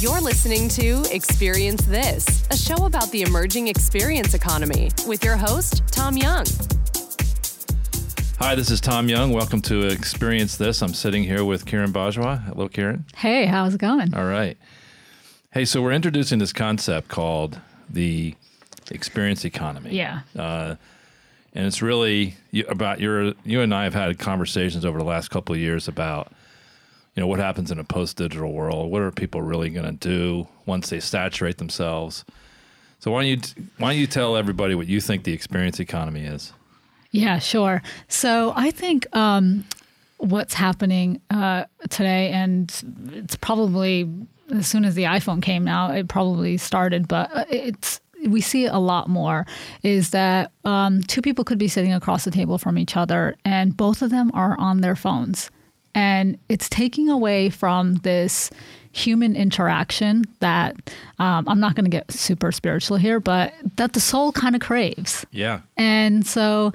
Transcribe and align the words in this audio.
You're 0.00 0.22
listening 0.22 0.70
to 0.70 1.04
Experience 1.14 1.82
This, 1.82 2.48
a 2.50 2.56
show 2.56 2.86
about 2.86 3.10
the 3.10 3.20
emerging 3.20 3.68
experience 3.68 4.32
economy 4.32 4.90
with 5.06 5.22
your 5.22 5.36
host, 5.36 5.82
Tom 5.88 6.16
Young. 6.16 6.46
Hi, 8.38 8.54
this 8.54 8.70
is 8.70 8.80
Tom 8.80 9.10
Young. 9.10 9.30
Welcome 9.30 9.60
to 9.60 9.88
Experience 9.88 10.56
This. 10.56 10.80
I'm 10.80 10.94
sitting 10.94 11.22
here 11.22 11.44
with 11.44 11.66
Kiran 11.66 11.88
Bajwa. 11.88 12.44
Hello, 12.44 12.66
Kiran. 12.70 13.02
Hey, 13.14 13.44
how's 13.44 13.74
it 13.74 13.80
going? 13.82 14.14
All 14.14 14.24
right. 14.24 14.56
Hey, 15.50 15.66
so 15.66 15.82
we're 15.82 15.92
introducing 15.92 16.38
this 16.38 16.54
concept 16.54 17.08
called 17.08 17.60
the 17.90 18.34
experience 18.90 19.44
economy. 19.44 19.90
Yeah. 19.94 20.20
Uh, 20.34 20.76
and 21.54 21.66
it's 21.66 21.82
really 21.82 22.36
about 22.68 23.00
your. 23.00 23.34
You 23.44 23.60
and 23.60 23.74
I 23.74 23.84
have 23.84 23.92
had 23.92 24.18
conversations 24.18 24.86
over 24.86 24.96
the 24.96 25.04
last 25.04 25.28
couple 25.28 25.54
of 25.54 25.60
years 25.60 25.88
about, 25.88 26.32
you 27.14 27.20
know, 27.20 27.26
what 27.26 27.40
happens 27.40 27.70
in 27.70 27.78
a 27.78 27.84
post-digital 27.84 28.52
world. 28.52 28.90
What 28.90 29.02
are 29.02 29.10
people 29.10 29.42
really 29.42 29.70
going 29.70 29.86
to 29.86 30.08
do 30.08 30.48
once 30.66 30.90
they 30.90 31.00
saturate 31.00 31.58
themselves? 31.58 32.24
So 33.00 33.10
why 33.10 33.22
don't 33.22 33.28
you 33.28 33.64
why 33.78 33.92
don't 33.92 34.00
you 34.00 34.06
tell 34.06 34.36
everybody 34.36 34.74
what 34.74 34.86
you 34.86 35.00
think 35.00 35.24
the 35.24 35.32
experience 35.32 35.80
economy 35.80 36.24
is? 36.24 36.52
Yeah, 37.10 37.38
sure. 37.38 37.82
So 38.08 38.52
I 38.54 38.70
think 38.70 39.06
um, 39.16 39.64
what's 40.18 40.54
happening 40.54 41.20
uh, 41.30 41.64
today, 41.88 42.30
and 42.30 42.72
it's 43.12 43.36
probably 43.36 44.08
as 44.50 44.66
soon 44.66 44.84
as 44.84 44.94
the 44.94 45.04
iPhone 45.04 45.42
came 45.42 45.66
out, 45.66 45.96
it 45.96 46.08
probably 46.08 46.56
started, 46.56 47.08
but 47.08 47.34
uh, 47.34 47.44
it's 47.48 48.00
we 48.26 48.42
see 48.42 48.66
a 48.66 48.78
lot 48.78 49.08
more 49.08 49.46
is 49.82 50.10
that 50.10 50.52
um, 50.66 51.02
two 51.02 51.22
people 51.22 51.42
could 51.42 51.58
be 51.58 51.68
sitting 51.68 51.94
across 51.94 52.24
the 52.24 52.30
table 52.30 52.58
from 52.58 52.76
each 52.76 52.94
other 52.94 53.34
and 53.46 53.74
both 53.74 54.02
of 54.02 54.10
them 54.10 54.30
are 54.34 54.58
on 54.58 54.82
their 54.82 54.94
phones 54.94 55.50
and 55.94 56.38
it's 56.48 56.68
taking 56.68 57.08
away 57.08 57.50
from 57.50 57.94
this 57.96 58.50
human 58.92 59.36
interaction 59.36 60.24
that 60.40 60.74
um, 61.18 61.44
i'm 61.48 61.60
not 61.60 61.74
going 61.76 61.84
to 61.84 61.90
get 61.90 62.10
super 62.10 62.50
spiritual 62.52 62.96
here 62.96 63.20
but 63.20 63.52
that 63.76 63.92
the 63.92 64.00
soul 64.00 64.32
kind 64.32 64.54
of 64.56 64.60
craves 64.60 65.24
Yeah. 65.30 65.60
and 65.76 66.26
so 66.26 66.72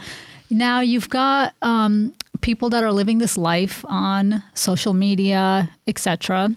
now 0.49 0.79
you've 0.79 1.09
got 1.09 1.53
um, 1.61 2.13
people 2.41 2.69
that 2.69 2.83
are 2.83 2.91
living 2.91 3.17
this 3.17 3.35
life 3.35 3.83
on 3.89 4.43
social 4.53 4.93
media, 4.93 5.69
etc. 5.87 6.51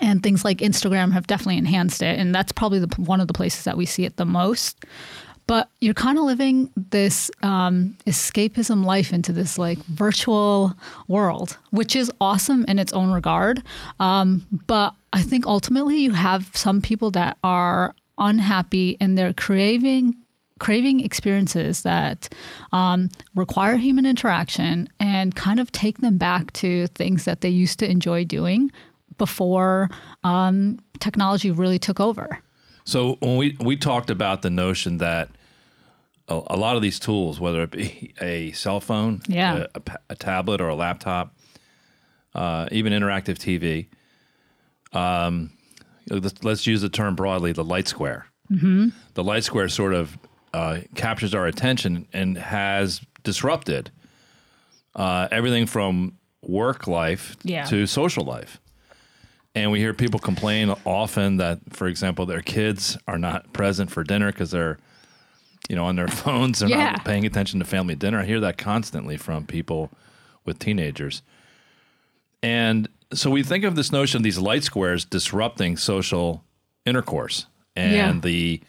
And 0.00 0.22
things 0.22 0.44
like 0.44 0.58
Instagram 0.58 1.10
have 1.12 1.26
definitely 1.26 1.58
enhanced 1.58 2.02
it, 2.02 2.18
and 2.20 2.32
that's 2.32 2.52
probably 2.52 2.78
the, 2.78 2.94
one 3.02 3.20
of 3.20 3.26
the 3.26 3.34
places 3.34 3.64
that 3.64 3.76
we 3.76 3.84
see 3.84 4.04
it 4.04 4.16
the 4.16 4.24
most. 4.24 4.84
But 5.46 5.68
you're 5.80 5.94
kind 5.94 6.18
of 6.18 6.24
living 6.24 6.70
this 6.76 7.30
um, 7.42 7.96
escapism 8.06 8.84
life 8.84 9.12
into 9.12 9.32
this 9.32 9.58
like 9.58 9.78
virtual 9.84 10.74
world, 11.06 11.56
which 11.70 11.94
is 11.94 12.10
awesome 12.20 12.64
in 12.66 12.78
its 12.78 12.92
own 12.92 13.12
regard. 13.12 13.62
Um, 14.00 14.44
but 14.66 14.94
I 15.12 15.22
think 15.22 15.46
ultimately 15.46 15.98
you 15.98 16.12
have 16.12 16.50
some 16.54 16.82
people 16.82 17.12
that 17.12 17.38
are 17.44 17.94
unhappy 18.18 18.96
and 19.00 19.16
they're 19.16 19.32
craving 19.32 20.16
craving 20.58 21.00
experiences 21.00 21.82
that 21.82 22.32
um, 22.72 23.10
require 23.34 23.76
human 23.76 24.06
interaction 24.06 24.88
and 24.98 25.34
kind 25.34 25.60
of 25.60 25.70
take 25.70 25.98
them 25.98 26.16
back 26.16 26.52
to 26.54 26.86
things 26.88 27.24
that 27.26 27.42
they 27.42 27.48
used 27.48 27.78
to 27.78 27.90
enjoy 27.90 28.24
doing 28.24 28.70
before 29.18 29.90
um, 30.24 30.78
technology 30.98 31.50
really 31.50 31.78
took 31.78 32.00
over. 32.00 32.38
So 32.84 33.16
when 33.20 33.36
we 33.36 33.56
we 33.60 33.76
talked 33.76 34.10
about 34.10 34.42
the 34.42 34.50
notion 34.50 34.98
that 34.98 35.28
a, 36.28 36.40
a 36.48 36.56
lot 36.56 36.76
of 36.76 36.82
these 36.82 36.98
tools, 36.98 37.38
whether 37.40 37.62
it 37.62 37.70
be 37.70 38.12
a 38.20 38.52
cell 38.52 38.80
phone, 38.80 39.22
Yeah. 39.28 39.66
a, 39.74 39.80
a 39.86 39.98
a 40.10 40.14
tablet, 40.16 40.60
or 40.60 40.68
a 40.68 40.74
laptop, 40.74 41.34
uh, 42.34 42.68
even 42.72 42.92
interactive 42.92 43.36
TV, 43.38 43.86
um, 44.92 45.50
let's, 46.10 46.42
let's 46.44 46.66
use 46.66 46.80
the 46.82 46.88
term 46.88 47.14
broadly: 47.14 47.52
the 47.52 47.64
light 47.64 47.88
square. 47.88 48.26
Mm-hmm. 48.50 48.88
The 49.14 49.24
light 49.24 49.44
square 49.44 49.68
sort 49.68 49.92
of 49.94 50.16
uh, 50.54 50.80
captures 50.94 51.34
our 51.34 51.46
attention 51.46 52.06
and 52.12 52.38
has 52.38 53.00
disrupted 53.24 53.90
uh, 54.94 55.28
everything 55.30 55.66
from 55.66 56.16
work 56.42 56.86
life 56.86 57.36
Yeah. 57.42 57.64
to 57.64 57.86
social 57.86 58.24
life. 58.24 58.60
And 59.54 59.70
we 59.72 59.78
hear 59.80 59.92
people 59.94 60.20
complain 60.20 60.72
often 60.84 61.38
that, 61.38 61.58
for 61.70 61.88
example, 61.88 62.24
their 62.26 62.42
kids 62.42 62.96
are 63.08 63.18
not 63.18 63.52
present 63.52 63.90
for 63.90 64.04
dinner 64.04 64.30
because 64.30 64.50
they're, 64.52 64.78
you 65.68 65.76
know, 65.76 65.84
on 65.84 65.96
their 65.96 66.08
phones. 66.22 66.60
They're 66.60 66.68
Yeah. 66.68 66.92
not 66.92 67.04
paying 67.04 67.24
attention 67.26 67.58
to 67.60 67.64
family 67.64 67.94
dinner. 67.94 68.20
I 68.20 68.24
hear 68.24 68.40
that 68.40 68.58
constantly 68.58 69.16
from 69.16 69.46
people 69.46 69.90
with 70.44 70.58
teenagers. 70.58 71.22
And 72.42 72.88
so 73.12 73.30
we 73.30 73.42
think 73.42 73.64
of 73.64 73.74
this 73.76 73.92
notion 73.92 74.18
of 74.18 74.22
these 74.22 74.38
light 74.38 74.64
squares 74.64 75.04
disrupting 75.04 75.76
social 75.76 76.44
intercourse 76.84 77.46
and 77.74 77.92
Yeah. 77.94 78.12
the 78.20 78.60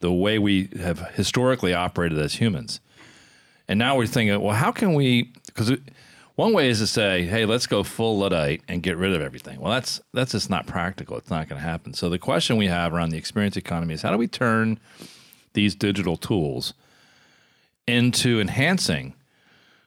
the 0.00 0.12
way 0.12 0.38
we 0.38 0.68
have 0.80 0.98
historically 1.14 1.72
operated 1.72 2.18
as 2.18 2.34
humans. 2.34 2.78
And 3.66 3.78
now 3.78 3.96
we're 3.96 4.06
thinking, 4.06 4.38
well, 4.38 4.54
how 4.54 4.70
can 4.70 4.92
we? 4.92 5.32
Because 5.46 5.72
one 6.34 6.52
way 6.52 6.68
is 6.68 6.78
to 6.80 6.86
say, 6.86 7.24
hey, 7.24 7.46
let's 7.46 7.66
go 7.66 7.82
full 7.82 8.18
luddite 8.18 8.60
and 8.68 8.82
get 8.82 8.98
rid 8.98 9.14
of 9.14 9.22
everything. 9.22 9.60
Well, 9.60 9.72
that's 9.72 10.02
that's 10.12 10.32
just 10.32 10.50
not 10.50 10.66
practical. 10.66 11.16
It's 11.16 11.30
not 11.30 11.48
going 11.48 11.58
to 11.60 11.66
happen. 11.66 11.94
So 11.94 12.10
the 12.10 12.18
question 12.18 12.58
we 12.58 12.66
have 12.66 12.92
around 12.92 13.10
the 13.10 13.16
experience 13.16 13.56
economy 13.56 13.94
is, 13.94 14.02
how 14.02 14.10
do 14.10 14.18
we 14.18 14.26
turn 14.26 14.78
these 15.54 15.74
digital 15.74 16.16
tools 16.16 16.74
into 17.86 18.40
enhancing 18.40 19.14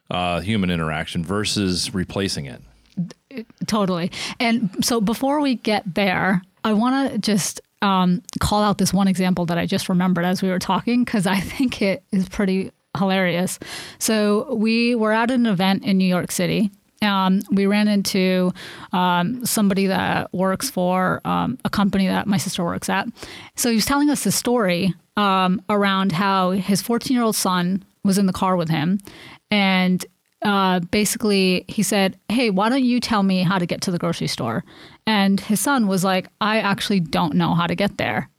uh, 0.09 0.39
human 0.39 0.69
interaction 0.69 1.23
versus 1.23 1.93
replacing 1.93 2.45
it? 2.45 2.61
Totally. 3.67 4.11
And 4.39 4.83
so 4.83 4.99
before 4.99 5.39
we 5.41 5.55
get 5.55 5.83
there, 5.93 6.41
I 6.63 6.73
want 6.73 7.11
to 7.11 7.17
just 7.19 7.61
um, 7.81 8.23
call 8.39 8.63
out 8.63 8.77
this 8.77 8.93
one 8.93 9.07
example 9.07 9.45
that 9.45 9.57
I 9.57 9.65
just 9.65 9.89
remembered 9.89 10.25
as 10.25 10.41
we 10.41 10.49
were 10.49 10.59
talking 10.59 11.03
because 11.03 11.27
I 11.27 11.39
think 11.39 11.81
it 11.81 12.03
is 12.11 12.27
pretty 12.27 12.71
hilarious. 12.97 13.59
So 13.99 14.53
we 14.55 14.95
were 14.95 15.11
at 15.11 15.29
an 15.29 15.45
event 15.45 15.83
in 15.83 15.97
New 15.97 16.05
York 16.05 16.31
City. 16.31 16.71
Um, 17.03 17.41
we 17.51 17.67
ran 17.67 17.87
into 17.87 18.51
um, 18.91 19.45
somebody 19.45 19.85
that 19.85 20.33
works 20.33 20.71
for 20.71 21.21
um, 21.25 21.59
a 21.63 21.69
company 21.69 22.07
that 22.07 22.25
my 22.25 22.37
sister 22.37 22.63
works 22.63 22.89
at. 22.89 23.07
So 23.55 23.69
he 23.69 23.75
was 23.75 23.85
telling 23.85 24.09
us 24.09 24.23
the 24.23 24.31
story 24.31 24.95
um, 25.17 25.61
around 25.67 26.13
how 26.13 26.51
his 26.51 26.81
14 26.81 27.13
year 27.13 27.23
old 27.23 27.35
son 27.35 27.83
was 28.03 28.17
in 28.17 28.27
the 28.27 28.33
car 28.33 28.55
with 28.55 28.69
him. 28.69 28.99
And 29.51 30.05
uh, 30.43 30.79
basically 30.79 31.65
he 31.67 31.83
said, 31.83 32.17
Hey, 32.29 32.49
why 32.49 32.69
don't 32.69 32.83
you 32.83 32.99
tell 32.99 33.23
me 33.23 33.41
how 33.43 33.57
to 33.57 33.65
get 33.65 33.81
to 33.81 33.91
the 33.91 33.97
grocery 33.97 34.27
store? 34.27 34.63
And 35.05 35.39
his 35.39 35.59
son 35.59 35.87
was 35.87 36.03
like, 36.03 36.27
I 36.39 36.59
actually 36.59 36.99
don't 37.01 37.35
know 37.35 37.55
how 37.55 37.67
to 37.67 37.75
get 37.75 37.97
there. 37.97 38.29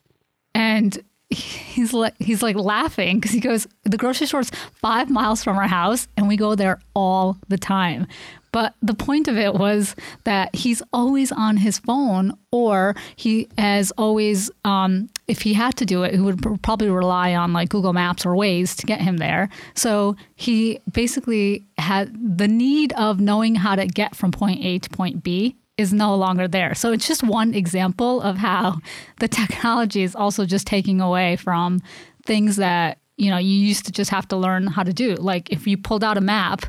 And 0.55 0.97
he's 1.31 1.93
like, 1.93 2.15
he's 2.19 2.43
like 2.43 2.56
laughing 2.56 3.19
because 3.19 3.33
he 3.33 3.41
goes, 3.41 3.66
The 3.84 3.99
grocery 3.99 4.27
store's 4.27 4.50
five 4.72 5.10
miles 5.10 5.43
from 5.43 5.59
our 5.59 5.69
house 5.69 6.09
and 6.16 6.28
we 6.28 6.37
go 6.37 6.55
there 6.55 6.81
all 6.95 7.37
the 7.49 7.59
time. 7.59 8.06
But 8.53 8.75
the 8.81 8.94
point 8.94 9.28
of 9.28 9.36
it 9.36 9.54
was 9.54 9.94
that 10.25 10.54
he's 10.54 10.82
always 10.92 11.31
on 11.32 11.59
his 11.59 11.78
phone, 11.78 12.32
or 12.50 12.97
he 13.16 13.48
has 13.59 13.91
always, 13.98 14.50
um, 14.64 15.09
if 15.26 15.42
he 15.42 15.54
had 15.54 15.76
to 15.76 15.84
do 15.84 16.03
it, 16.03 16.14
he 16.14 16.20
would 16.20 16.42
probably 16.62 16.88
rely 16.88 17.34
on 17.34 17.53
like 17.53 17.69
Google 17.69 17.92
Maps 17.92 18.25
or 18.25 18.31
Waze 18.31 18.76
to 18.76 18.86
get 18.86 19.00
him 19.00 19.19
there. 19.19 19.48
So 19.75 20.16
he 20.36 20.81
basically 20.91 21.66
had 21.76 22.38
the 22.38 22.48
need 22.48 22.92
of 22.94 23.20
knowing 23.20 23.54
how 23.54 23.76
to 23.76 23.86
get 23.86 24.16
from 24.16 24.32
point 24.32 24.65
A 24.65 24.78
to 24.78 24.91
point 24.91 25.22
B 25.22 25.56
is 25.76 25.92
no 25.92 26.15
longer 26.16 26.48
there. 26.48 26.75
So 26.75 26.92
it's 26.92 27.06
just 27.06 27.22
one 27.22 27.54
example 27.54 28.20
of 28.20 28.36
how 28.36 28.78
the 29.20 29.28
technology 29.28 30.03
is 30.03 30.16
also 30.16 30.44
just 30.44 30.66
taking 30.66 31.00
away 31.00 31.36
from 31.36 31.80
things 32.26 32.56
that, 32.56 32.98
you 33.16 33.30
know, 33.30 33.38
you 33.38 33.53
used 33.53 33.86
to 33.86 33.92
just 33.92 34.10
have 34.10 34.26
to 34.28 34.36
learn 34.36 34.66
how 34.66 34.82
to 34.82 34.92
do. 34.92 35.15
Like 35.15 35.50
if 35.50 35.66
you 35.66 35.76
pulled 35.76 36.03
out 36.03 36.16
a 36.16 36.20
map 36.20 36.65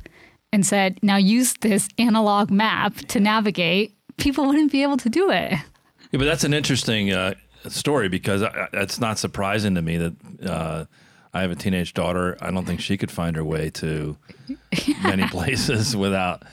and 0.51 0.65
said, 0.65 0.99
now 1.01 1.17
use 1.17 1.53
this 1.61 1.87
analog 1.97 2.49
map 2.49 2.95
to 2.95 3.19
navigate, 3.19 3.95
people 4.17 4.45
wouldn't 4.45 4.71
be 4.71 4.83
able 4.83 4.97
to 4.97 5.09
do 5.09 5.29
it. 5.29 5.51
Yeah, 5.51 6.17
but 6.17 6.25
that's 6.25 6.43
an 6.43 6.53
interesting 6.53 7.11
uh, 7.11 7.35
story 7.67 8.09
because 8.09 8.41
I, 8.41 8.67
it's 8.73 8.99
not 8.99 9.19
surprising 9.19 9.75
to 9.75 9.81
me 9.81 9.97
that 9.97 10.13
uh, 10.45 10.85
I 11.33 11.41
have 11.41 11.51
a 11.51 11.55
teenage 11.55 11.93
daughter. 11.93 12.37
I 12.41 12.51
don't 12.51 12.65
think 12.65 12.79
she 12.79 12.97
could 12.97 13.11
find 13.11 13.35
her 13.35 13.43
way 13.43 13.69
to 13.71 14.17
many 15.03 15.27
places 15.27 15.95
without, 15.95 16.43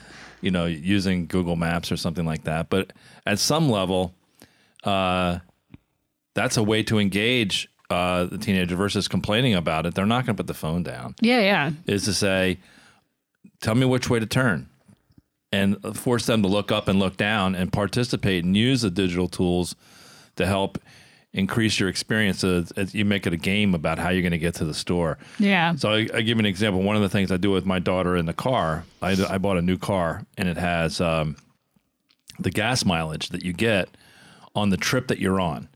you 0.41 0.51
know, 0.51 0.67
using 0.67 1.27
Google 1.27 1.57
Maps 1.57 1.91
or 1.91 1.97
something 1.97 2.27
like 2.27 2.45
that. 2.45 2.69
But 2.69 2.93
at 3.25 3.39
some 3.39 3.71
level, 3.71 4.15
uh, 4.85 5.39
that's 6.35 6.59
a 6.59 6.63
way 6.63 6.83
to 6.85 6.99
engage 6.99 7.69
uh, 7.89 8.25
the 8.25 8.39
teenager 8.39 8.77
versus 8.77 9.09
complaining 9.09 9.55
about 9.55 9.87
it. 9.87 9.95
They're 9.95 10.07
not 10.07 10.27
going 10.27 10.37
to 10.37 10.43
put 10.43 10.49
the 10.49 10.55
phone 10.55 10.83
down. 10.83 11.15
Yeah, 11.21 11.41
yeah. 11.41 11.71
Is 11.87 12.05
to 12.05 12.13
say, 12.13 12.59
tell 13.61 13.75
me 13.75 13.87
which 13.87 14.09
way 14.11 14.19
to 14.19 14.27
turn 14.27 14.69
and 15.53 15.77
force 15.97 16.27
them 16.27 16.43
to 16.43 16.49
look 16.49 16.73
up 16.73 16.89
and 16.89 16.99
look 16.99 17.17
down 17.17 17.55
and 17.55 17.73
participate 17.73 18.45
and 18.45 18.57
use 18.57 18.83
the 18.83 18.91
digital 18.91 19.29
tools 19.29 19.77
to 20.37 20.47
help 20.47 20.79
increase 21.33 21.79
your 21.79 21.89
experience 21.89 22.39
so 22.39 22.65
you 22.93 23.05
make 23.05 23.27
it 23.27 23.33
a 23.33 23.37
game 23.37 23.75
about 23.75 23.99
how 23.99 24.09
you're 24.09 24.23
going 24.23 24.33
to 24.33 24.39
get 24.39 24.55
to 24.55 24.65
the 24.65 24.75
store. 24.75 25.19
Yeah. 25.39 25.75
So 25.77 25.91
I, 25.91 26.07
I 26.15 26.23
give 26.23 26.29
you 26.29 26.39
an 26.39 26.47
example. 26.47 26.83
One 26.83 26.97
of 26.97 27.03
the 27.03 27.11
things 27.11 27.31
I 27.31 27.37
do 27.37 27.51
with 27.51 27.67
my 27.67 27.79
daughter 27.79 28.17
in 28.17 28.25
the 28.27 28.33
car, 28.33 28.85
I, 29.03 29.17
I 29.29 29.39
bought 29.39 29.59
a 29.59 29.63
new 29.63 29.77
car 29.77 30.25
and 30.39 30.49
it 30.49 30.57
has 30.57 31.01
um, 31.01 31.37
the 32.39 32.51
gas 32.51 32.85
mileage 32.85 33.29
that 33.31 33.45
you 33.45 33.53
get 33.53 33.89
on 34.55 34.71
the 34.71 34.77
trip 34.79 35.09
that 35.09 35.19
you're 35.19 35.41
on. 35.41 35.69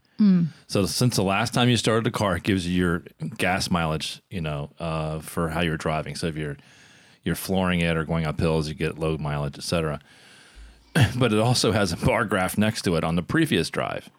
So 0.66 0.84
since 0.86 1.16
the 1.16 1.22
last 1.22 1.54
time 1.54 1.70
you 1.70 1.78
started 1.78 2.04
the 2.04 2.10
car, 2.10 2.36
it 2.36 2.42
gives 2.42 2.66
you 2.66 2.74
your 2.74 3.02
gas 3.38 3.70
mileage, 3.70 4.20
you 4.30 4.42
know, 4.42 4.70
uh, 4.78 5.20
for 5.20 5.48
how 5.48 5.60
you're 5.62 5.78
driving. 5.78 6.14
So 6.14 6.26
if 6.26 6.36
you're 6.36 6.58
you're 7.24 7.34
flooring 7.34 7.80
it 7.80 7.96
or 7.96 8.04
going 8.04 8.24
up 8.24 8.38
hills, 8.40 8.68
you 8.68 8.74
get 8.74 8.98
low 8.98 9.16
mileage, 9.18 9.58
et 9.58 9.64
cetera. 9.64 10.00
but 11.16 11.32
it 11.32 11.38
also 11.38 11.72
has 11.72 11.92
a 11.92 11.96
bar 11.96 12.24
graph 12.24 12.58
next 12.58 12.82
to 12.82 12.96
it 12.96 13.04
on 13.04 13.16
the 13.16 13.22
previous 13.22 13.70
drive. 13.70 14.10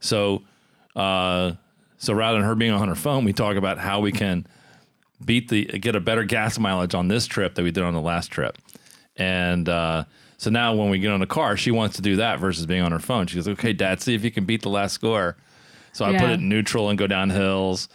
So, 0.00 0.42
uh, 0.96 1.52
so 1.98 2.12
rather 2.12 2.38
than 2.38 2.46
her 2.46 2.54
being 2.54 2.72
on 2.72 2.88
her 2.88 2.94
phone, 2.94 3.24
we 3.24 3.32
talk 3.32 3.56
about 3.56 3.78
how 3.78 4.00
we 4.00 4.12
can 4.12 4.46
beat 5.24 5.48
the 5.48 5.64
get 5.64 5.96
a 5.96 6.00
better 6.00 6.24
gas 6.24 6.58
mileage 6.58 6.94
on 6.94 7.08
this 7.08 7.26
trip 7.26 7.54
that 7.54 7.62
we 7.62 7.70
did 7.70 7.82
on 7.82 7.94
the 7.94 8.00
last 8.00 8.30
trip. 8.30 8.58
And 9.16 9.68
uh, 9.68 10.04
so 10.36 10.50
now 10.50 10.74
when 10.74 10.90
we 10.90 10.98
get 10.98 11.12
on 11.12 11.20
the 11.20 11.26
car, 11.26 11.56
she 11.56 11.70
wants 11.70 11.96
to 11.96 12.02
do 12.02 12.16
that 12.16 12.38
versus 12.40 12.66
being 12.66 12.82
on 12.82 12.92
her 12.92 12.98
phone. 12.98 13.26
She 13.26 13.36
goes, 13.36 13.48
"Okay, 13.48 13.72
Dad, 13.72 14.02
see 14.02 14.14
if 14.14 14.24
you 14.24 14.30
can 14.30 14.44
beat 14.44 14.62
the 14.62 14.68
last 14.68 14.92
score." 14.92 15.36
So 15.92 16.04
I 16.04 16.18
put 16.18 16.28
it 16.28 16.40
in 16.40 16.48
neutral 16.48 16.88
and 16.90 16.98
go 16.98 17.06
down 17.06 17.30
hills, 17.30 17.88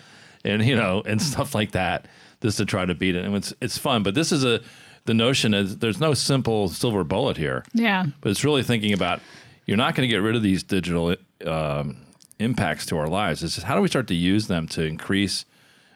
and 0.46 0.64
you 0.66 0.76
know, 0.76 1.04
and 1.06 1.22
stuff 1.32 1.54
like 1.54 1.72
that, 1.72 2.08
just 2.42 2.58
to 2.58 2.66
try 2.66 2.86
to 2.86 2.94
beat 2.96 3.16
it. 3.16 3.26
And 3.26 3.36
it's 3.36 3.54
it's 3.62 3.78
fun. 3.78 4.04
But 4.04 4.16
this 4.16 4.32
is 4.32 4.44
a 4.44 4.62
the 5.06 5.14
notion 5.14 5.54
is 5.54 5.78
there's 5.78 6.00
no 6.00 6.14
simple 6.14 6.70
silver 6.70 7.04
bullet 7.04 7.38
here 7.38 7.64
Yeah. 7.74 8.06
but 8.22 8.30
it's 8.30 8.44
really 8.44 8.62
thinking 8.64 8.94
about 8.94 9.22
you're 9.66 9.78
not 9.78 9.96
going 9.96 10.08
to 10.08 10.14
get 10.14 10.22
rid 10.22 10.36
of 10.36 10.44
these 10.44 10.62
digital 10.62 11.16
um, 11.46 11.98
impacts 12.40 12.86
to 12.88 12.98
our 12.98 13.08
lives. 13.08 13.42
It's 13.44 13.56
just 13.56 13.66
how 13.66 13.76
do 13.76 13.82
we 13.82 13.88
start 13.88 14.08
to 14.08 14.16
use 14.16 14.48
them 14.48 14.68
to 14.70 14.84
increase 14.84 15.46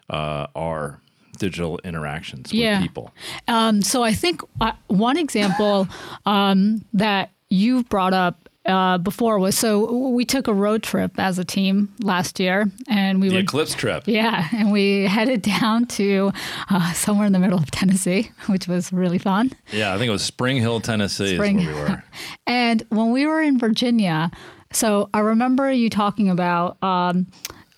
uh, 0.09 0.47
our 0.55 0.99
digital 1.37 1.79
interactions 1.83 2.51
Yeah. 2.53 2.79
with 2.79 2.87
people? 2.87 3.13
Um, 3.47 3.81
so 3.81 4.03
I 4.03 4.13
think 4.13 4.41
uh, 4.61 4.71
one 4.87 5.17
example 5.17 5.87
um, 6.25 6.83
that 6.93 7.31
you've 7.49 7.87
brought 7.89 8.13
up 8.13 8.42
uh, 8.65 8.97
before 8.97 9.39
was 9.39 9.57
so 9.57 10.09
we 10.09 10.23
took 10.25 10.47
a 10.47 10.53
road 10.53 10.83
trip 10.83 11.11
as 11.19 11.37
a 11.39 11.43
team 11.45 11.93
last 12.01 12.39
year, 12.39 12.71
and 12.89 13.19
we 13.21 13.29
The 13.29 13.35
were 13.35 13.41
Eclipse 13.41 13.75
trip. 13.75 14.03
yeah, 14.07 14.47
and 14.53 14.71
we 14.71 15.03
headed 15.05 15.41
down 15.41 15.85
to 15.87 16.31
uh, 16.69 16.93
somewhere 16.93 17.25
in 17.27 17.33
the 17.33 17.39
middle 17.39 17.59
of 17.59 17.69
Tennessee, 17.71 18.31
which 18.47 18.67
was 18.67 18.91
really 18.93 19.17
fun. 19.19 19.51
Yeah, 19.71 19.93
I 19.93 19.97
think 19.97 20.07
it 20.09 20.11
was 20.13 20.23
Spring 20.23 20.57
Hill, 20.57 20.79
Tennessee 20.81 21.35
Spring- 21.35 21.59
is 21.59 21.65
where 21.67 21.75
we 21.75 21.81
were. 21.91 22.03
And 22.47 22.83
when 22.89 23.11
we 23.11 23.25
were 23.25 23.41
in 23.41 23.57
Virginia, 23.59 24.31
so 24.71 25.09
I 25.13 25.19
remember 25.19 25.71
you 25.71 25.89
talking 25.89 26.29
about 26.29 26.81
um, 26.83 27.27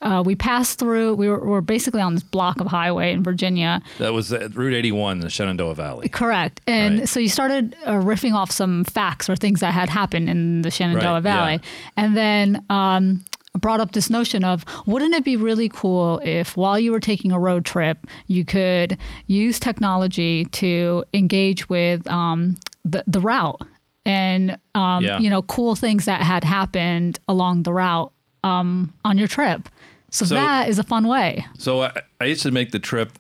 uh, 0.05 0.21
we 0.25 0.35
passed 0.35 0.79
through. 0.79 1.15
We 1.15 1.27
were, 1.27 1.39
were 1.39 1.61
basically 1.61 1.99
on 2.01 2.13
this 2.13 2.23
block 2.23 2.61
of 2.61 2.67
highway 2.67 3.11
in 3.11 3.23
Virginia. 3.23 3.81
That 3.99 4.13
was 4.13 4.31
Route 4.31 4.73
81 4.73 5.17
in 5.17 5.19
the 5.21 5.29
Shenandoah 5.29 5.75
Valley. 5.75 6.07
Correct. 6.09 6.61
And 6.67 6.99
Right. 6.99 7.09
so 7.09 7.19
you 7.19 7.29
started 7.29 7.75
uh, 7.85 7.93
riffing 7.93 8.33
off 8.33 8.51
some 8.51 8.83
facts 8.85 9.29
or 9.29 9.35
things 9.35 9.59
that 9.59 9.73
had 9.73 9.89
happened 9.89 10.29
in 10.29 10.61
the 10.61 10.71
Shenandoah 10.71 11.13
Right, 11.15 11.23
Valley. 11.23 11.53
yeah. 11.53 11.59
And 11.97 12.15
then 12.15 12.63
um, 12.69 13.25
brought 13.57 13.79
up 13.79 13.93
this 13.93 14.09
notion 14.09 14.43
of 14.43 14.63
wouldn't 14.85 15.13
it 15.15 15.23
be 15.23 15.35
really 15.37 15.69
cool 15.69 16.19
if 16.23 16.55
while 16.55 16.77
you 16.79 16.91
were 16.91 16.99
taking 16.99 17.31
a 17.31 17.39
road 17.39 17.65
trip, 17.65 17.97
you 18.27 18.45
could 18.45 18.97
use 19.27 19.59
technology 19.59 20.45
to 20.45 21.03
engage 21.13 21.67
with 21.69 22.05
um, 22.07 22.57
the, 22.83 23.03
the 23.07 23.19
route 23.19 23.61
and, 24.05 24.57
um, 24.75 25.03
Yeah. 25.03 25.17
you 25.19 25.29
know, 25.31 25.41
cool 25.41 25.73
things 25.75 26.05
that 26.05 26.21
had 26.21 26.43
happened 26.43 27.17
along 27.27 27.63
the 27.63 27.73
route 27.73 28.11
um, 28.43 28.93
on 29.03 29.17
your 29.17 29.27
trip. 29.27 29.67
So, 30.15 30.25
So- 30.25 30.35
that 30.35 30.69
is 30.69 30.79
a 30.79 30.83
fun 30.83 31.07
way. 31.07 31.45
So 31.57 31.83
I, 31.83 31.91
I 32.21 32.25
used 32.25 32.43
to 32.43 32.51
make 32.51 32.71
the 32.71 32.79
trip 32.79 33.19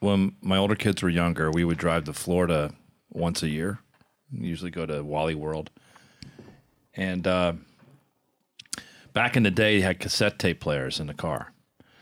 when 0.00 0.32
my 0.40 0.56
older 0.56 0.74
kids 0.74 1.02
were 1.02 1.10
younger. 1.10 1.50
We 1.50 1.64
would 1.64 1.76
drive 1.78 2.04
to 2.04 2.12
Florida 2.14 2.72
once 3.10 3.42
a 3.42 3.48
year. 3.48 3.78
Usually 4.32 4.70
go 4.70 4.86
to 4.86 5.02
Wally 5.04 5.34
World. 5.34 5.70
And 6.94 7.26
uh, 7.26 7.52
back 9.12 9.36
in 9.36 9.42
the 9.42 9.50
day, 9.50 9.76
you 9.76 9.82
had 9.82 9.98
cassette 10.00 10.38
tape 10.38 10.60
players 10.60 10.98
in 11.00 11.06
the 11.06 11.14
car, 11.14 11.52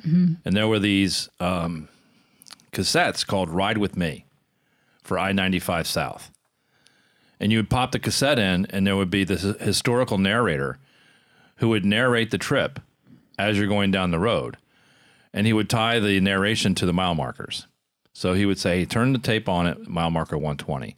and 0.05 0.39
there 0.45 0.69
were 0.69 0.79
these 0.79 1.29
um, 1.41 1.89
cassettes 2.73 3.27
called 3.27 3.51
"Ride 3.51 3.79
with 3.79 3.97
Me" 3.97 4.25
for 5.03 5.19
I 5.19 5.33
ninety 5.33 5.59
five 5.59 5.87
South. 5.87 6.31
And 7.41 7.53
you 7.53 7.59
would 7.59 7.71
pop 7.71 7.93
the 7.93 7.99
cassette 7.99 8.39
in, 8.39 8.67
and 8.67 8.87
there 8.87 8.97
would 8.97 9.11
be 9.11 9.25
this 9.25 9.43
historical 9.43 10.19
narrator 10.19 10.79
who 11.57 11.69
would 11.69 11.85
narrate 11.85 12.31
the 12.31 12.39
trip 12.39 12.81
as 13.39 13.57
you're 13.59 13.69
going 13.69 13.91
down 13.91 14.11
the 14.11 14.19
road 14.19 14.57
and 15.33 15.47
he 15.47 15.53
would 15.53 15.71
tie 15.71 16.01
the 16.01 16.21
narration 16.21 16.75
to 16.75 16.87
the 16.87 16.93
mile 16.93 17.15
markers. 17.15 17.67
So 18.13 18.33
he 18.35 18.47
would 18.47 18.59
say, 18.59 18.85
"Turn 18.85 19.13
the 19.13 19.19
tape 19.19 19.49
on 19.49 19.67
at 19.67 19.87
mile 19.87 20.11
marker 20.11 20.37
120," 20.37 20.97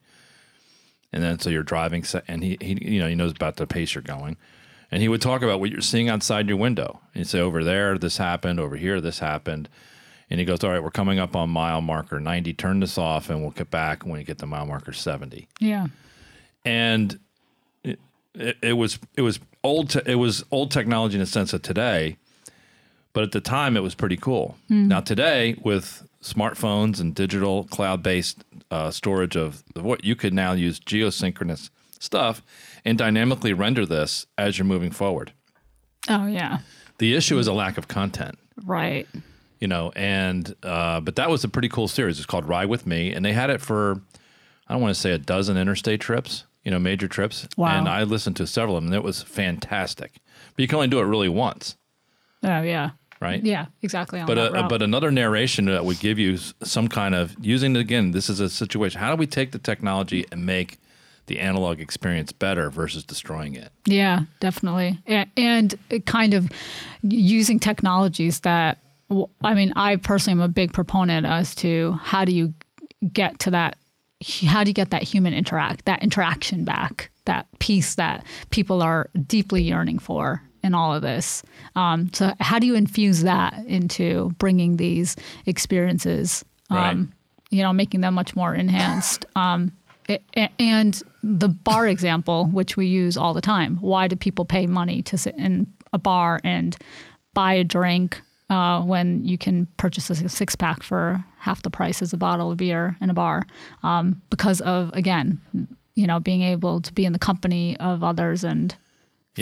and 1.12 1.22
then 1.22 1.38
so 1.38 1.50
you're 1.50 1.62
driving, 1.62 2.04
and 2.26 2.42
he, 2.42 2.56
he 2.60 2.92
you 2.94 3.00
know 3.00 3.08
he 3.08 3.14
knows 3.14 3.32
about 3.32 3.56
the 3.56 3.66
pace 3.66 3.94
you're 3.94 4.02
going, 4.02 4.36
and 4.90 5.02
he 5.02 5.08
would 5.08 5.20
talk 5.20 5.42
about 5.42 5.60
what 5.60 5.70
you're 5.70 5.82
seeing 5.82 6.08
outside 6.08 6.48
your 6.48 6.56
window. 6.56 7.00
And 7.12 7.20
he'd 7.20 7.28
say, 7.28 7.40
"Over 7.40 7.62
there, 7.62 7.98
this 7.98 8.16
happened. 8.16 8.58
Over 8.58 8.76
here, 8.76 9.00
this 9.00 9.18
happened." 9.18 9.68
And 10.30 10.38
he 10.40 10.46
goes, 10.46 10.64
"All 10.64 10.70
right, 10.70 10.82
we're 10.82 10.90
coming 10.90 11.18
up 11.18 11.36
on 11.36 11.50
mile 11.50 11.82
marker 11.82 12.20
90. 12.20 12.54
Turn 12.54 12.80
this 12.80 12.96
off, 12.96 13.28
and 13.28 13.42
we'll 13.42 13.50
get 13.50 13.70
back 13.70 14.06
when 14.06 14.18
you 14.20 14.24
get 14.24 14.38
to 14.38 14.46
mile 14.46 14.64
marker 14.64 14.92
70." 14.94 15.46
Yeah. 15.58 15.88
and 16.64 17.18
it, 17.84 17.98
it, 18.34 18.56
it 18.62 18.72
was 18.74 18.98
it 19.16 19.22
was 19.22 19.40
old 19.62 19.90
te- 19.90 20.02
it 20.06 20.14
was 20.14 20.44
old 20.50 20.70
technology 20.70 21.16
in 21.16 21.20
the 21.20 21.26
sense 21.26 21.52
of 21.52 21.60
today 21.60 22.16
but 23.12 23.24
at 23.24 23.32
the 23.32 23.40
time 23.40 23.76
it 23.76 23.82
was 23.82 23.94
pretty 23.94 24.16
cool 24.16 24.56
now 24.68 25.00
today 25.00 25.56
with 25.62 26.06
smartphones 26.22 27.00
and 27.00 27.14
digital 27.14 27.64
cloud-based 27.64 28.44
uh, 28.70 28.90
storage 28.90 29.36
of 29.36 29.62
of 29.74 29.82
what 29.84 30.04
you 30.04 30.14
could 30.14 30.32
now 30.34 30.52
use 30.52 30.78
geosynchronous 30.80 31.70
stuff 31.98 32.42
and 32.84 32.96
dynamically 32.98 33.52
render 33.52 33.84
this 33.86 34.26
as 34.38 34.58
you're 34.58 34.64
moving 34.66 34.90
forward 34.90 35.32
Oh, 36.08 36.26
yeah. 36.26 36.58
the 36.98 37.14
issue 37.14 37.38
is 37.38 37.46
a 37.46 37.52
lack 37.52 37.76
of 37.78 37.88
content 37.88 38.38
Right. 38.64 39.06
you 39.60 39.66
know 39.68 39.92
and 39.96 40.54
uh, 40.62 41.00
but 41.00 41.16
that 41.16 41.30
was 41.30 41.44
a 41.44 41.48
pretty 41.48 41.68
cool 41.68 41.88
series 41.88 42.18
it's 42.18 42.26
called 42.26 42.46
ride 42.48 42.68
with 42.68 42.86
me 42.86 43.12
and 43.12 43.24
they 43.24 43.32
had 43.32 43.50
it 43.50 43.60
for 43.60 44.00
i 44.68 44.72
don't 44.74 44.82
want 44.82 44.94
to 44.94 45.00
say 45.00 45.12
a 45.12 45.18
dozen 45.18 45.56
interstate 45.56 46.00
trips 46.00 46.44
you 46.64 46.70
know 46.70 46.78
major 46.78 47.08
trips 47.08 47.48
Wow. 47.56 47.78
and 47.78 47.88
i 47.88 48.02
listened 48.02 48.36
to 48.36 48.46
several 48.46 48.76
of 48.76 48.82
them 48.84 48.92
and 48.92 48.96
it 49.00 49.04
was 49.04 49.22
fantastic 49.22 50.12
but 50.54 50.62
you 50.62 50.68
can 50.68 50.76
only 50.76 50.88
do 50.88 51.00
it 51.00 51.04
really 51.04 51.28
once 51.28 51.76
Oh, 52.42 52.62
yeah. 52.62 52.92
Right 53.20 53.42
Yeah, 53.44 53.66
exactly. 53.82 54.22
But 54.26 54.34
that 54.34 54.54
uh, 54.56 54.68
but 54.68 54.82
another 54.82 55.10
narration 55.10 55.66
that 55.66 55.84
would 55.84 56.00
give 56.00 56.18
you 56.18 56.38
some 56.62 56.88
kind 56.88 57.14
of 57.14 57.34
using 57.40 57.76
again 57.76 58.10
this 58.12 58.28
is 58.28 58.40
a 58.40 58.48
situation 58.48 59.00
how 59.00 59.10
do 59.10 59.16
we 59.16 59.26
take 59.26 59.52
the 59.52 59.58
technology 59.58 60.24
and 60.32 60.44
make 60.46 60.78
the 61.26 61.38
analog 61.38 61.80
experience 61.80 62.32
better 62.32 62.70
versus 62.70 63.04
destroying 63.04 63.54
it 63.54 63.70
Yeah, 63.86 64.20
definitely. 64.40 64.98
A- 65.08 65.26
And 65.36 65.74
kind 66.06 66.34
of 66.34 66.50
using 67.02 67.60
technologies 67.60 68.40
that, 68.40 68.78
I 69.42 69.54
mean, 69.54 69.72
I 69.76 69.96
personally 69.96 70.40
am 70.42 70.44
a 70.44 70.48
big 70.48 70.72
proponent 70.72 71.26
as 71.26 71.54
to 71.56 71.92
how 72.02 72.24
do 72.24 72.32
you 72.32 72.52
get 73.12 73.38
to 73.40 73.50
that, 73.52 73.76
how 74.46 74.64
do 74.64 74.70
you 74.70 74.74
get 74.74 74.90
that 74.90 75.02
human 75.04 75.32
interact, 75.32 75.84
that 75.84 76.02
interaction 76.02 76.64
back, 76.64 77.10
that 77.26 77.46
piece 77.60 77.94
that 77.94 78.24
people 78.50 78.82
are 78.82 79.08
deeply 79.26 79.62
yearning 79.62 79.98
for 80.00 80.42
in 80.62 80.74
all 80.74 80.94
of 80.94 81.02
this. 81.02 81.42
Um, 81.76 82.10
so, 82.12 82.32
how 82.40 82.58
do 82.58 82.66
you 82.66 82.74
infuse 82.74 83.22
that 83.22 83.54
into 83.66 84.30
bringing 84.38 84.76
these 84.76 85.16
experiences? 85.46 86.44
Right. 86.70 86.90
Um, 86.90 87.12
you 87.50 87.62
know, 87.62 87.72
making 87.72 88.00
them 88.00 88.14
much 88.14 88.36
more 88.36 88.54
enhanced. 88.54 89.26
Um, 89.36 89.72
a- 90.08 90.50
and 90.58 91.00
the 91.22 91.48
bar 91.48 91.86
example, 91.86 92.46
which 92.46 92.76
we 92.76 92.86
use 92.86 93.16
all 93.16 93.34
the 93.34 93.40
time. 93.40 93.76
Why 93.76 94.08
do 94.08 94.16
people 94.16 94.44
pay 94.44 94.66
money 94.66 95.02
to 95.02 95.16
sit 95.18 95.36
in 95.36 95.66
a 95.92 95.98
bar 95.98 96.40
and 96.44 96.76
buy 97.34 97.54
a 97.54 97.64
drink 97.64 98.20
uh, 98.48 98.82
when 98.82 99.24
you 99.24 99.38
can 99.38 99.66
purchase 99.76 100.10
a 100.10 100.28
six 100.28 100.56
pack 100.56 100.82
for 100.82 101.24
half 101.38 101.62
the 101.62 101.70
price 101.70 102.02
as 102.02 102.12
a 102.12 102.16
bottle 102.16 102.50
of 102.50 102.58
beer 102.58 102.96
in 103.00 103.10
a 103.10 103.14
bar? 103.14 103.44
Um, 103.82 104.20
because 104.30 104.60
of 104.62 104.90
again, 104.94 105.40
you 105.94 106.06
know, 106.06 106.18
being 106.20 106.42
able 106.42 106.80
to 106.80 106.92
be 106.92 107.04
in 107.04 107.12
the 107.12 107.18
company 107.18 107.76
of 107.78 108.02
others 108.02 108.42
and 108.44 108.74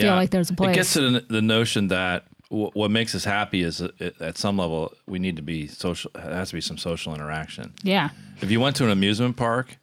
feel 0.03 0.15
like 0.17 0.31
there's 0.31 0.51
a 0.51 0.55
place. 0.55 0.71
It 0.71 0.75
gets 0.75 0.93
to 0.95 1.11
the, 1.11 1.21
the 1.29 1.43
notion 1.43 1.89
that 1.89 2.25
w- 2.51 2.71
what 2.75 2.91
makes 2.91 3.15
us 3.15 3.25
happy 3.25 3.63
is 3.63 3.81
uh, 3.83 3.91
at 4.21 4.37
some 4.39 4.57
level 4.57 4.93
we 5.07 5.19
need 5.19 5.37
to 5.37 5.43
be 5.43 5.67
social. 5.67 6.11
It 6.15 6.21
has 6.23 6.49
to 6.51 6.55
be 6.55 6.61
some 6.61 6.79
social 6.79 7.15
interaction. 7.15 7.75
yeah, 7.83 8.11
If 8.41 8.51
you 8.51 8.61
went 8.61 8.77
to 8.77 8.85
an 8.85 8.91
amusement 8.91 9.37
park, 9.37 9.77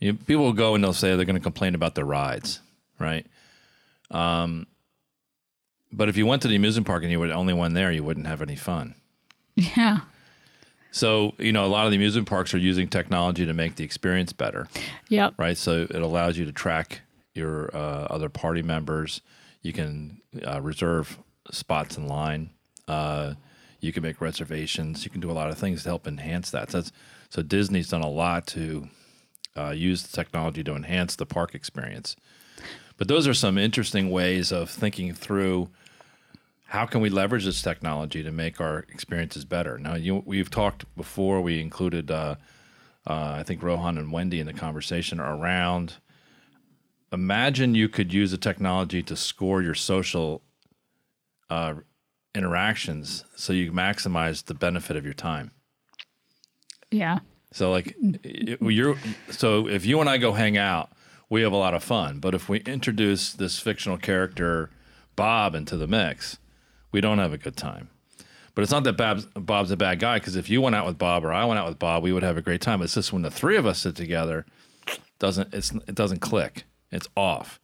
you, 0.00 0.14
people 0.14 0.44
will 0.44 0.52
go 0.52 0.74
and 0.74 0.82
they'll 0.84 0.92
say 0.92 1.14
they're 1.16 1.24
going 1.24 1.36
to 1.36 1.40
complain 1.42 1.74
about 1.74 1.94
the 1.94 2.04
rides, 2.04 2.60
right? 2.98 3.26
Um, 4.10 4.66
but 5.92 6.08
if 6.08 6.16
you 6.16 6.26
went 6.26 6.42
to 6.42 6.48
the 6.48 6.56
amusement 6.56 6.86
park 6.86 7.02
and 7.02 7.10
you 7.10 7.18
were 7.18 7.28
the 7.28 7.32
only 7.34 7.54
one 7.54 7.72
there, 7.72 7.90
you 7.90 8.04
wouldn't 8.04 8.26
have 8.26 8.42
any 8.42 8.56
fun. 8.56 8.94
yeah, 9.54 10.00
So 10.90 11.32
you 11.38 11.52
know, 11.52 11.64
a 11.64 11.68
lot 11.68 11.86
of 11.86 11.90
the 11.92 11.96
amusement 11.96 12.28
parks 12.28 12.52
are 12.52 12.58
using 12.58 12.88
technology 12.88 13.46
to 13.46 13.54
make 13.54 13.76
the 13.76 13.84
experience 13.84 14.32
better. 14.32 14.68
yep, 15.08 15.32
right? 15.38 15.56
So 15.56 15.82
it 15.88 16.02
allows 16.02 16.36
you 16.36 16.44
to 16.44 16.52
track 16.52 17.00
your 17.36 17.74
uh, 17.74 18.06
other 18.10 18.28
party 18.28 18.62
members. 18.62 19.20
You 19.62 19.72
can 19.72 20.20
uh, 20.46 20.60
reserve 20.60 21.18
spots 21.50 21.96
in 21.96 22.08
line. 22.08 22.50
Uh, 22.88 23.34
you 23.80 23.92
can 23.92 24.02
make 24.02 24.20
reservations. 24.20 25.04
You 25.04 25.10
can 25.10 25.20
do 25.20 25.30
a 25.30 25.32
lot 25.32 25.50
of 25.50 25.58
things 25.58 25.82
to 25.82 25.88
help 25.88 26.06
enhance 26.06 26.50
that. 26.50 26.70
So, 26.70 26.82
so 27.28 27.42
Disney's 27.42 27.88
done 27.88 28.02
a 28.02 28.10
lot 28.10 28.46
to 28.48 28.88
uh, 29.56 29.70
use 29.70 30.02
the 30.02 30.16
technology 30.16 30.62
to 30.64 30.74
enhance 30.74 31.16
the 31.16 31.26
park 31.26 31.54
experience. 31.54 32.16
But 32.96 33.08
those 33.08 33.28
are 33.28 33.34
some 33.34 33.58
interesting 33.58 34.10
ways 34.10 34.52
of 34.52 34.70
thinking 34.70 35.12
through 35.12 35.68
how 36.66 36.86
can 36.86 37.00
we 37.00 37.10
leverage 37.10 37.44
this 37.44 37.62
technology 37.62 38.22
to 38.22 38.32
make 38.32 38.60
our 38.60 38.80
experiences 38.88 39.44
better. 39.44 39.78
Now, 39.78 39.94
you, 39.94 40.22
we've 40.26 40.50
talked 40.50 40.84
before. 40.96 41.40
We 41.40 41.60
included, 41.60 42.10
uh, 42.10 42.36
uh, 43.06 43.34
I 43.38 43.42
think, 43.44 43.62
Rohan 43.62 43.98
and 43.98 44.10
Wendy 44.10 44.40
in 44.40 44.46
the 44.46 44.52
conversation 44.52 45.20
around. 45.20 45.94
Imagine 47.12 47.74
you 47.74 47.88
could 47.88 48.12
use 48.12 48.30
the 48.30 48.38
technology 48.38 49.02
to 49.02 49.16
score 49.16 49.62
your 49.62 49.74
social 49.74 50.42
uh, 51.48 51.74
interactions 52.34 53.24
so 53.36 53.52
you 53.52 53.72
maximize 53.72 54.44
the 54.44 54.54
benefit 54.54 54.96
of 54.96 55.04
your 55.04 55.14
time. 55.14 55.52
Yeah. 56.90 57.20
So 57.52 57.70
like 57.70 57.96
you're 58.00 58.96
so 59.30 59.68
if 59.68 59.86
you 59.86 60.00
and 60.00 60.10
I 60.10 60.18
go 60.18 60.32
hang 60.32 60.58
out, 60.58 60.90
we 61.30 61.42
have 61.42 61.52
a 61.52 61.56
lot 61.56 61.74
of 61.74 61.82
fun. 61.82 62.18
But 62.18 62.34
if 62.34 62.48
we 62.48 62.60
introduce 62.60 63.32
this 63.32 63.58
fictional 63.58 63.98
character 63.98 64.70
Bob 65.14 65.54
into 65.54 65.76
the 65.76 65.86
mix, 65.86 66.38
we 66.92 67.00
don't 67.00 67.18
have 67.18 67.32
a 67.32 67.38
good 67.38 67.56
time. 67.56 67.88
But 68.54 68.62
it's 68.62 68.72
not 68.72 68.84
that 68.84 68.96
Bob's, 68.96 69.26
Bob's 69.34 69.70
a 69.70 69.76
bad 69.76 69.98
guy 69.98 70.18
because 70.18 70.36
if 70.36 70.48
you 70.48 70.60
went 70.62 70.74
out 70.74 70.86
with 70.86 70.98
Bob 70.98 71.24
or 71.24 71.32
I 71.32 71.44
went 71.44 71.58
out 71.58 71.68
with 71.68 71.78
Bob, 71.78 72.02
we 72.02 72.12
would 72.12 72.22
have 72.22 72.38
a 72.38 72.42
great 72.42 72.60
time. 72.60 72.80
It's 72.80 72.94
just 72.94 73.12
when 73.12 73.22
the 73.22 73.30
three 73.30 73.56
of 73.56 73.66
us 73.66 73.80
sit 73.80 73.96
together, 73.96 74.46
doesn't 75.18 75.52
it's 75.52 75.72
it 75.72 75.94
doesn't 75.94 76.20
click. 76.20 76.64
It's 76.90 77.08
off. 77.16 77.60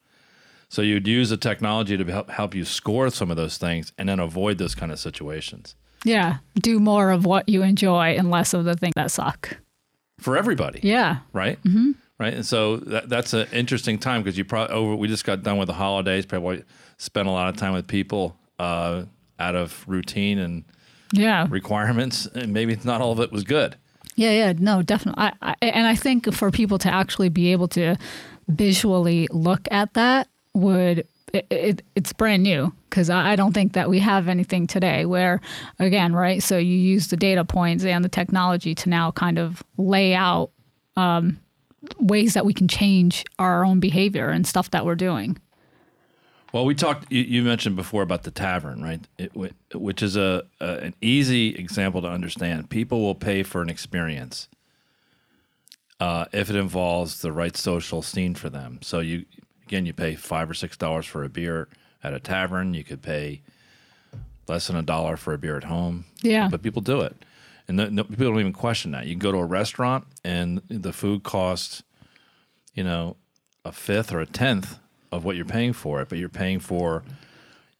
So 0.68 0.80
you'd 0.82 1.06
use 1.06 1.28
the 1.30 1.36
technology 1.36 1.96
to 1.96 2.04
help 2.04 2.30
help 2.30 2.54
you 2.54 2.64
score 2.64 3.10
some 3.10 3.30
of 3.30 3.36
those 3.36 3.58
things 3.58 3.92
and 3.98 4.08
then 4.08 4.18
avoid 4.18 4.58
those 4.58 4.74
kind 4.74 4.90
of 4.92 4.98
situations 4.98 5.74
Yeah. 6.04 6.38
Do 6.60 6.80
more 6.80 7.10
of 7.10 7.24
what 7.26 7.48
you 7.48 7.62
enjoy 7.62 8.16
and 8.18 8.30
less 8.30 8.54
of 8.54 8.64
the 8.64 8.74
things 8.74 8.94
that 8.96 9.10
suck. 9.10 9.58
for 10.18 10.36
everybody. 10.36 10.80
Yeah. 10.82 11.18
right? 11.32 11.62
Mm-hmm. 11.64 11.92
Right, 12.18 12.34
and 12.34 12.46
so 12.46 12.76
that, 12.76 13.08
that's 13.08 13.32
an 13.34 13.48
interesting 13.52 13.98
time 13.98 14.22
because 14.22 14.38
you 14.38 14.44
probably 14.44 14.72
over. 14.76 14.94
We 14.94 15.08
just 15.08 15.24
got 15.24 15.42
done 15.42 15.56
with 15.58 15.66
the 15.66 15.72
holidays. 15.74 16.24
Probably 16.24 16.62
spent 16.96 17.26
a 17.26 17.32
lot 17.32 17.48
of 17.48 17.56
time 17.56 17.72
with 17.72 17.88
people 17.88 18.36
uh, 18.60 19.04
out 19.40 19.56
of 19.56 19.84
routine 19.88 20.38
and 20.38 20.62
Yeah. 21.12 21.48
requirements, 21.50 22.26
and 22.26 22.52
maybe 22.52 22.78
not 22.84 23.00
all 23.00 23.10
of 23.10 23.18
it 23.18 23.32
was 23.32 23.42
good. 23.42 23.74
Yeah, 24.14 24.30
yeah, 24.30 24.52
no, 24.56 24.82
definitely. 24.82 25.20
I, 25.24 25.32
I, 25.42 25.54
and 25.62 25.86
I 25.88 25.96
think 25.96 26.32
for 26.32 26.50
people 26.52 26.78
to 26.78 26.88
actually 26.94 27.28
be 27.28 27.50
able 27.50 27.66
to 27.68 27.96
visually 28.52 29.28
look 29.30 29.66
at 29.70 29.94
that 29.94 30.28
would 30.54 31.06
it, 31.32 31.46
it, 31.50 31.82
it's 31.96 32.12
brand 32.12 32.42
new 32.42 32.72
because 32.90 33.08
I, 33.08 33.36
don't 33.36 33.54
think 33.54 33.72
that 33.72 33.88
we 33.88 34.00
have 34.00 34.28
anything 34.28 34.66
today 34.66 35.06
where 35.06 35.40
again 35.78 36.14
right 36.14 36.42
so 36.42 36.58
you 36.58 36.76
use 36.76 37.08
the 37.08 37.16
data 37.16 37.44
points 37.44 37.84
and 37.84 38.04
the 38.04 38.08
technology 38.08 38.74
to 38.74 38.88
now 38.88 39.12
kind 39.12 39.38
of 39.38 39.62
lay 39.78 40.14
out 40.14 40.50
um, 40.96 41.40
ways 41.98 42.34
that 42.34 42.44
we 42.44 42.52
can 42.52 42.68
change 42.68 43.24
our 43.38 43.64
own 43.64 43.80
behavior 43.80 44.28
and 44.28 44.46
stuff 44.46 44.70
that 44.72 44.84
we're 44.84 44.94
doing 44.94 45.38
Well, 46.52 46.66
we 46.66 46.74
talked. 46.74 47.10
You, 47.10 47.22
you 47.22 47.42
mentioned 47.42 47.76
before 47.76 48.02
about 48.02 48.24
the 48.24 48.30
tavern, 48.30 48.82
right? 48.82 49.00
It, 49.16 49.32
which 49.74 50.02
is 50.02 50.16
a, 50.16 50.42
a 50.60 50.66
an 50.66 50.94
easy 51.00 51.54
example 51.56 52.02
to 52.02 52.08
understand. 52.08 52.68
People 52.68 53.00
will 53.00 53.14
pay 53.14 53.42
for 53.42 53.62
an 53.62 53.70
experience 53.70 54.48
uh, 56.02 56.24
if 56.32 56.50
it 56.50 56.56
involves 56.56 57.22
the 57.22 57.30
right 57.30 57.56
social 57.56 58.02
scene 58.02 58.34
for 58.34 58.50
them. 58.50 58.80
So 58.82 58.98
you 58.98 59.24
again, 59.68 59.86
you 59.86 59.92
pay 59.92 60.16
five 60.16 60.50
or 60.50 60.54
six 60.54 60.76
dollars 60.76 61.06
for 61.06 61.22
a 61.22 61.28
beer 61.28 61.68
at 62.02 62.12
a 62.12 62.18
tavern. 62.18 62.74
You 62.74 62.82
could 62.82 63.02
pay 63.02 63.42
less 64.48 64.66
than 64.66 64.74
a 64.74 64.82
dollar 64.82 65.16
for 65.16 65.32
a 65.32 65.38
beer 65.38 65.56
at 65.56 65.64
home. 65.64 66.06
Yeah. 66.20 66.48
but 66.50 66.60
people 66.60 66.82
do 66.82 67.02
it, 67.02 67.14
and 67.68 67.78
the, 67.78 67.88
no, 67.88 68.02
people 68.02 68.26
don't 68.26 68.40
even 68.40 68.52
question 68.52 68.90
that. 68.90 69.06
You 69.06 69.12
can 69.12 69.20
go 69.20 69.30
to 69.30 69.38
a 69.38 69.44
restaurant 69.44 70.04
and 70.24 70.60
the 70.68 70.92
food 70.92 71.22
costs, 71.22 71.84
you 72.74 72.82
know, 72.82 73.16
a 73.64 73.70
fifth 73.70 74.12
or 74.12 74.18
a 74.18 74.26
tenth 74.26 74.80
of 75.12 75.24
what 75.24 75.36
you're 75.36 75.44
paying 75.44 75.72
for 75.72 76.00
it, 76.02 76.08
but 76.08 76.18
you're 76.18 76.28
paying 76.28 76.58
for. 76.58 77.04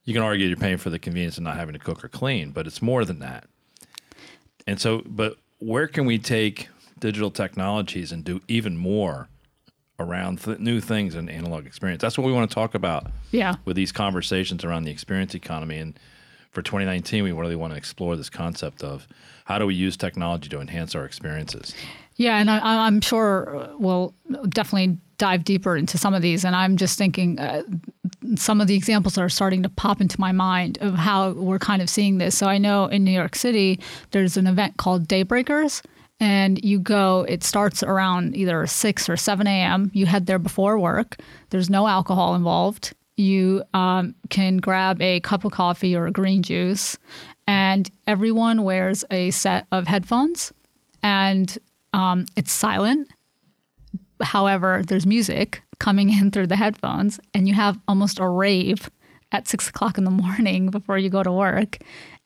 You 0.05 0.13
can 0.13 0.23
argue 0.23 0.47
you're 0.47 0.55
paying 0.55 0.77
for 0.77 0.89
the 0.89 0.99
convenience 0.99 1.37
of 1.37 1.43
not 1.43 1.57
having 1.57 1.73
to 1.73 1.79
cook 1.79 2.05
or 2.05 2.07
clean, 2.07 2.51
but 2.51 2.67
it's 2.67 2.81
more 2.81 3.03
than 3.03 3.19
that. 3.19 3.47
And 4.65 4.79
so, 4.79 5.01
but 5.05 5.35
where 5.59 5.87
can 5.87 6.05
we 6.05 6.19
take 6.19 6.69
digital 6.99 7.31
technologies 7.31 8.11
and 8.11 8.23
do 8.23 8.41
even 8.47 8.77
more 8.77 9.29
around 9.99 10.41
th- 10.41 10.59
new 10.59 10.81
things 10.81 11.15
and 11.15 11.29
analog 11.29 11.65
experience? 11.65 12.01
That's 12.01 12.17
what 12.17 12.25
we 12.25 12.33
want 12.33 12.49
to 12.49 12.53
talk 12.53 12.75
about 12.75 13.07
yeah 13.31 13.55
with 13.65 13.75
these 13.75 13.91
conversations 13.91 14.63
around 14.63 14.83
the 14.83 14.91
experience 14.91 15.35
economy. 15.35 15.77
And 15.77 15.99
for 16.51 16.61
2019, 16.61 17.23
we 17.23 17.31
really 17.31 17.55
want 17.55 17.73
to 17.73 17.77
explore 17.77 18.15
this 18.15 18.29
concept 18.29 18.83
of 18.83 19.07
how 19.45 19.57
do 19.57 19.65
we 19.65 19.75
use 19.75 19.97
technology 19.97 20.49
to 20.49 20.59
enhance 20.59 20.95
our 20.95 21.03
experiences. 21.03 21.73
Yeah, 22.15 22.37
and 22.37 22.49
I, 22.49 22.85
I'm 22.85 23.01
sure 23.01 23.55
uh, 23.55 23.69
we'll 23.77 24.13
definitely 24.49 24.99
dive 25.17 25.43
deeper 25.43 25.77
into 25.77 25.97
some 25.97 26.13
of 26.13 26.21
these. 26.21 26.45
And 26.45 26.55
I'm 26.55 26.77
just 26.77 26.97
thinking 26.97 27.39
uh, 27.39 27.63
some 28.35 28.61
of 28.61 28.67
the 28.67 28.75
examples 28.75 29.15
that 29.15 29.21
are 29.21 29.29
starting 29.29 29.63
to 29.63 29.69
pop 29.69 30.01
into 30.01 30.19
my 30.19 30.31
mind 30.31 30.77
of 30.81 30.95
how 30.95 31.31
we're 31.31 31.59
kind 31.59 31.81
of 31.81 31.89
seeing 31.89 32.17
this. 32.17 32.37
So 32.37 32.47
I 32.47 32.57
know 32.57 32.85
in 32.85 33.03
New 33.03 33.11
York 33.11 33.35
City, 33.35 33.79
there's 34.11 34.37
an 34.37 34.47
event 34.47 34.77
called 34.77 35.07
Daybreakers. 35.07 35.81
And 36.23 36.63
you 36.63 36.79
go, 36.79 37.25
it 37.27 37.43
starts 37.43 37.83
around 37.83 38.37
either 38.37 38.65
6 38.65 39.09
or 39.09 39.17
7 39.17 39.45
a.m. 39.45 39.91
You 39.93 40.05
head 40.05 40.25
there 40.25 40.39
before 40.39 40.79
work. 40.79 41.17
There's 41.49 41.69
no 41.69 41.85
alcohol 41.85 42.33
involved. 42.33 42.93
You 43.17 43.63
um, 43.73 44.15
can 44.29 44.55
grab 44.57 45.01
a 45.01 45.19
cup 45.19 45.43
of 45.43 45.51
coffee 45.51 45.97
or 45.97 46.07
a 46.07 46.11
green 46.11 46.41
juice, 46.41 46.97
and 47.45 47.91
everyone 48.07 48.63
wears 48.63 49.03
a 49.11 49.31
set 49.31 49.67
of 49.73 49.85
headphones 49.87 50.53
and 51.03 51.57
um, 51.91 52.25
it's 52.37 52.53
silent. 52.53 53.09
However, 54.21 54.81
there's 54.87 55.05
music 55.05 55.61
coming 55.79 56.09
in 56.09 56.31
through 56.31 56.47
the 56.47 56.55
headphones, 56.55 57.19
and 57.33 57.49
you 57.49 57.53
have 57.53 57.77
almost 57.89 58.19
a 58.19 58.27
rave 58.27 58.89
at 59.33 59.49
six 59.49 59.67
o'clock 59.67 59.97
in 59.97 60.05
the 60.05 60.11
morning 60.11 60.69
before 60.69 60.97
you 60.97 61.09
go 61.09 61.21
to 61.21 61.31
work. 61.33 61.79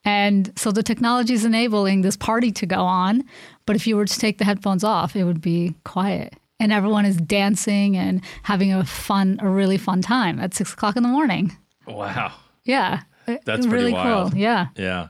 And 0.05 0.57
so 0.57 0.71
the 0.71 0.83
technology 0.83 1.33
is 1.33 1.43
enabling 1.43 2.01
this 2.01 2.15
party 2.15 2.51
to 2.51 2.65
go 2.65 2.81
on. 2.81 3.25
But 3.67 3.75
if 3.75 3.85
you 3.85 3.95
were 3.97 4.05
to 4.05 4.19
take 4.19 4.39
the 4.39 4.45
headphones 4.45 4.83
off, 4.83 5.15
it 5.15 5.23
would 5.25 5.41
be 5.41 5.75
quiet. 5.83 6.33
And 6.59 6.71
everyone 6.73 7.05
is 7.05 7.17
dancing 7.17 7.95
and 7.95 8.21
having 8.43 8.73
a 8.73 8.83
fun, 8.83 9.37
a 9.43 9.47
really 9.47 9.77
fun 9.77 10.01
time 10.01 10.39
at 10.39 10.55
six 10.55 10.73
o'clock 10.73 10.95
in 10.95 11.03
the 11.03 11.09
morning. 11.09 11.55
Wow. 11.85 12.33
Yeah. 12.63 13.01
That's 13.45 13.67
really 13.67 13.93
wild. 13.93 14.31
cool. 14.31 14.39
Yeah. 14.39 14.67
Yeah. 14.75 15.09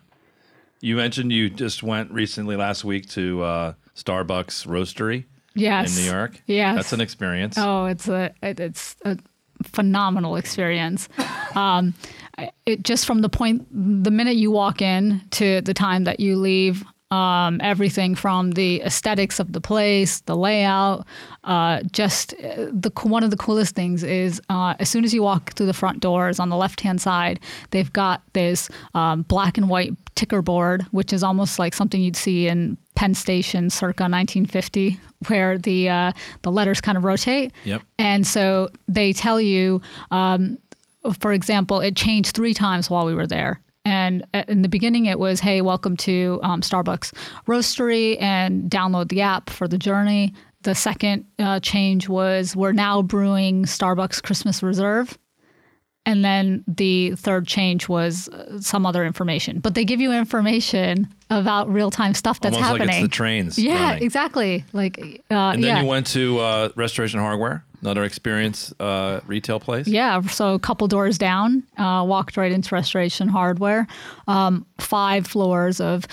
You 0.81 0.95
mentioned 0.97 1.31
you 1.31 1.49
just 1.49 1.81
went 1.83 2.11
recently 2.11 2.55
last 2.55 2.83
week 2.83 3.07
to 3.11 3.41
uh, 3.43 3.73
Starbucks 3.95 4.67
Roastery 4.67 5.25
Yes. 5.55 5.97
in 5.97 6.03
New 6.03 6.11
York. 6.11 6.41
Yeah. 6.45 6.75
That's 6.75 6.93
an 6.93 7.01
experience. 7.01 7.55
Oh, 7.57 7.85
it's 7.85 8.07
a 8.07 8.33
it- 8.43 8.59
it's 8.59 8.95
a 9.05 9.17
phenomenal 9.63 10.35
experience. 10.35 11.09
Um, 11.55 11.95
it 12.67 12.83
just 12.83 13.05
from 13.07 13.21
the 13.21 13.29
point 13.29 13.65
the 13.71 14.11
minute 14.11 14.35
you 14.35 14.51
walk 14.51 14.81
in 14.81 15.21
to 15.31 15.61
the 15.61 15.73
time 15.73 16.03
that 16.03 16.19
you 16.19 16.35
leave. 16.37 16.83
Um, 17.09 17.61
everything 17.63 18.15
from 18.15 18.51
the 18.51 18.81
aesthetics 18.81 19.39
of 19.39 19.53
the 19.53 19.61
place, 19.61 20.19
the 20.21 20.35
layout, 20.35 21.07
uh, 21.45 21.81
just 21.91 22.33
uh, 22.33 22.67
the 22.69 22.91
one 23.03 23.23
of 23.23 23.31
the 23.31 23.37
coolest 23.37 23.75
things 23.75 24.03
is 24.03 24.41
uh, 24.49 24.73
as 24.79 24.89
soon 24.89 25.05
as 25.05 25.13
you 25.13 25.23
walk 25.23 25.53
through 25.53 25.67
the 25.67 25.73
front 25.73 26.01
doors 26.01 26.37
on 26.37 26.49
the 26.49 26.57
left 26.57 26.81
hand 26.81 26.99
side, 26.99 27.39
they've 27.71 27.93
got 27.93 28.23
this 28.33 28.67
um, 28.93 29.21
black 29.21 29.57
and 29.57 29.69
white 29.69 29.93
ticker 30.15 30.41
board, 30.41 30.85
which 30.91 31.13
is 31.13 31.23
almost 31.23 31.59
like 31.59 31.73
something 31.73 32.01
you'd 32.01 32.17
see 32.17 32.47
in 32.49 32.77
Penn 32.95 33.13
Station 33.13 33.69
circa 33.69 34.03
1950, 34.03 34.99
where 35.27 35.57
the 35.57 35.87
uh, 35.87 36.11
the 36.41 36.51
letters 36.51 36.81
kind 36.81 36.97
of 36.97 37.05
rotate. 37.05 37.53
Yep. 37.63 37.83
And 37.99 38.27
so 38.27 38.69
they 38.87 39.13
tell 39.13 39.39
you, 39.39 39.81
um, 40.11 40.57
for 41.19 41.31
example, 41.31 41.79
it 41.79 41.95
changed 41.95 42.35
three 42.35 42.53
times 42.53 42.89
while 42.89 43.05
we 43.05 43.13
were 43.13 43.27
there. 43.27 43.61
And 44.07 44.25
uh, 44.33 44.43
in 44.47 44.61
the 44.61 44.69
beginning, 44.69 45.05
it 45.07 45.19
was, 45.19 45.41
hey, 45.41 45.59
welcome 45.61 45.97
to 45.97 46.39
um, 46.41 46.61
Starbucks 46.61 47.11
Roastery 47.45 48.19
and 48.21 48.71
download 48.71 49.09
the 49.09 49.19
app 49.19 49.49
for 49.49 49.67
the 49.67 49.77
journey. 49.77 50.33
The 50.61 50.73
second 50.75 51.25
uh, 51.39 51.59
change 51.59 52.07
was, 52.07 52.55
we're 52.55 52.71
now 52.71 53.01
brewing 53.01 53.65
Starbucks 53.65 54.23
Christmas 54.23 54.63
Reserve. 54.63 55.17
And 56.05 56.23
then 56.23 56.63
the 56.69 57.15
third 57.17 57.47
change 57.47 57.89
was 57.89 58.29
uh, 58.29 58.61
some 58.61 58.85
other 58.85 59.03
information. 59.05 59.59
But 59.59 59.75
they 59.75 59.83
give 59.83 59.99
you 59.99 60.13
information 60.13 61.13
about 61.29 61.69
real 61.69 61.91
time 61.91 62.13
stuff 62.13 62.39
that's 62.39 62.55
Almost 62.55 62.65
happening. 62.69 62.87
like 62.87 62.95
it's 62.99 63.03
the 63.03 63.09
trains. 63.09 63.59
yeah, 63.59 63.89
running. 63.89 64.03
exactly. 64.03 64.63
Like, 64.71 64.97
uh, 65.29 65.33
And 65.51 65.61
then 65.61 65.75
yeah. 65.75 65.81
you 65.81 65.87
went 65.87 66.07
to 66.07 66.39
uh, 66.39 66.69
Restoration 66.77 67.19
Hardware, 67.19 67.65
another 67.87 68.03
experience 68.03 68.73
uh, 68.79 69.21
retail 69.25 69.59
place. 69.59 69.87
Yeah, 69.87 70.19
so 70.21 70.53
a 70.53 70.59
couple 70.59 70.87
doors 70.87 71.17
down, 71.17 71.63
uh, 71.77 72.03
walked 72.05 72.35
right 72.35 72.51
into 72.51 72.75
Restoration 72.75 73.29
Hardware. 73.29 73.87
Um, 74.27 74.65
five 74.77 75.25
floors 75.25 75.79
of 75.79 76.05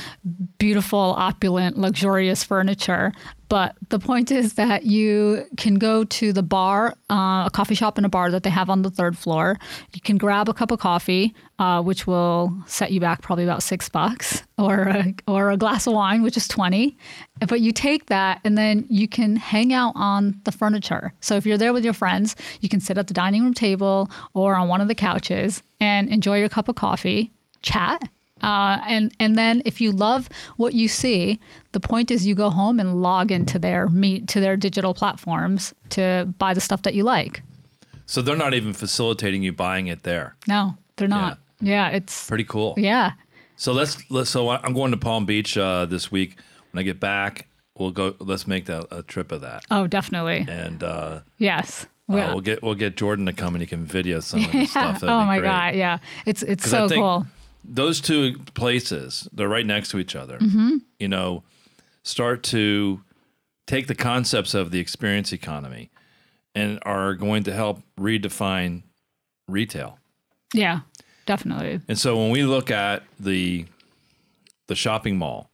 beautiful, 0.59 1.15
opulent, 1.19 1.77
luxurious 1.77 2.45
furniture. 2.45 3.13
But 3.55 3.77
the 3.89 4.01
point 4.01 4.33
is 4.33 4.55
that 4.55 4.85
you 4.85 5.47
can 5.57 5.77
go 5.77 6.03
to 6.03 6.33
the 6.33 6.43
bar, 6.43 6.97
uh, 7.09 7.45
a 7.47 7.51
coffee 7.53 7.77
shop 7.77 7.97
and 7.97 8.05
a 8.05 8.09
bar 8.09 8.33
that 8.33 8.43
they 8.43 8.51
have 8.51 8.69
on 8.69 8.83
the 8.83 8.91
third 8.91 9.17
floor. 9.17 9.61
You 9.93 10.01
can 10.01 10.19
grab 10.19 10.49
a 10.49 10.53
cup 10.53 10.73
of 10.73 10.81
coffee, 10.81 11.33
uh, 11.61 11.81
which 11.81 12.05
will 12.05 12.53
set 12.67 12.91
you 12.91 12.99
back 12.99 13.23
probably 13.23 13.45
about 13.45 13.63
six 13.63 13.89
bucks, 13.89 14.43
or 14.59 14.89
a, 14.89 15.15
or 15.29 15.53
a 15.53 15.57
glass 15.57 15.87
of 15.87 15.93
wine, 15.93 16.23
which 16.23 16.37
is 16.37 16.49
twenty. 16.49 16.99
But 17.47 17.61
you 17.61 17.71
take 17.71 18.07
that, 18.07 18.41
and 18.43 18.59
then 18.59 18.87
you 18.89 19.07
can 19.07 19.37
hang 19.37 19.73
out 19.73 19.93
on 19.95 20.41
the 20.43 20.51
furniture. 20.51 21.13
So 21.21 21.37
if 21.37 21.47
you're 21.47 21.57
there 21.57 21.73
with 21.73 21.85
your 21.85 21.95
friends, 21.95 22.35
you 22.61 22.69
can 22.69 22.81
sit 22.81 22.99
at 22.99 23.07
the 23.07 23.15
dining 23.15 23.45
room 23.45 23.55
table 23.55 24.11
or 24.33 24.57
on 24.57 24.67
one 24.67 24.81
of 24.81 24.89
the 24.89 24.97
couches 24.97 25.63
and 25.79 26.09
enjoy 26.09 26.41
your 26.41 26.49
cup 26.49 26.69
of 26.69 26.75
coffee, 26.75 27.31
chat, 27.63 28.03
uh, 28.45 28.79
and 28.87 29.13
and 29.19 29.37
then 29.37 29.63
if 29.65 29.81
you 29.81 29.91
love 29.93 30.29
what 30.57 30.73
you 30.75 30.89
see, 30.89 31.39
the 31.73 31.81
point 31.81 32.11
is 32.11 32.27
you 32.27 32.35
go 32.35 32.51
home 32.51 32.79
and 32.81 33.01
log 33.03 33.31
into 33.33 33.59
their 33.59 33.89
meet 33.89 34.29
to 34.29 34.41
their 34.41 34.57
digital 34.57 34.93
platforms 34.95 35.75
to 35.91 36.33
buy 36.39 36.53
the 36.55 36.61
stuff 36.61 36.83
that 36.83 36.95
you 36.95 37.05
like. 37.05 37.43
So 38.07 38.21
they're 38.23 38.37
not 38.47 38.53
even 38.55 38.73
facilitating 38.75 39.43
you 39.43 39.53
buying 39.53 39.87
it 39.89 40.03
there. 40.03 40.37
No, 40.47 40.77
they're 40.97 41.09
not. 41.09 41.39
Yeah, 41.61 41.89
it's 41.89 42.29
Pretty 42.29 42.45
cool. 42.45 42.75
yeah. 42.77 43.13
So 43.57 43.73
let's 43.73 43.97
let's. 44.11 44.31
So 44.31 44.51
I'm 44.51 44.75
going 44.75 44.91
to 44.91 44.97
Palm 44.99 45.25
Beach 45.27 45.57
uh, 45.57 45.87
this 45.87 46.11
week. 46.13 46.37
When 46.73 46.81
I 46.81 46.83
get 46.85 46.99
back, 47.01 47.47
we'll 47.79 47.93
go. 47.93 48.15
Let's 48.19 48.47
make 48.47 48.67
that 48.67 48.87
a 48.91 49.03
trip 49.03 49.33
of 49.33 49.41
that, 49.43 49.65
Oh, 49.71 49.87
definitely. 49.87 50.45
and 50.49 50.83
uh, 50.83 51.21
Yes. 51.39 51.87
uh, 52.11 52.17
Yeah. 52.17 52.33
we'll 52.33 52.41
get 52.43 52.63
we'll 52.63 52.75
get 52.75 52.97
Jordan 52.97 53.27
to 53.27 53.33
come 53.33 53.55
and 53.55 53.63
he 53.63 53.67
can 53.67 53.87
video 53.87 54.21
some 54.21 54.45
of 54.45 54.53
the 54.53 54.67
stuff. 54.75 55.01
That'd 55.01 55.09
oh 55.09 55.25
my 55.25 55.39
great. 55.39 55.49
god. 55.49 55.75
Yeah. 55.77 55.99
It's 56.27 56.43
it's 56.43 56.69
so 56.69 56.89
think 56.89 57.01
cool. 57.01 57.27
Those 57.67 58.01
two 58.01 58.39
places, 58.55 59.29
they're 59.33 59.49
right 59.49 59.67
next 59.67 59.91
to 59.91 59.99
each 59.99 60.15
other. 60.15 60.39
Mm-hmm. 60.39 60.77
You 60.99 61.09
know, 61.09 61.43
start 62.03 62.43
to 62.45 63.01
take 63.67 63.87
the 63.87 63.95
concepts 63.95 64.53
of 64.55 64.71
the 64.71 64.79
experience 64.79 65.33
economy 65.33 65.91
and 66.55 66.79
are 66.83 67.15
going 67.15 67.43
to 67.45 67.53
help 67.53 67.83
redefine 67.99 68.83
retail. 69.49 69.99
Yeah. 70.53 70.81
Definitely. 71.27 71.81
And 71.89 71.99
so 71.99 72.17
when 72.19 72.31
we 72.31 72.43
look 72.45 72.71
at 72.71 73.03
the 73.19 73.65
the 74.67 74.75
shopping 74.75 75.17
mall, 75.19 75.51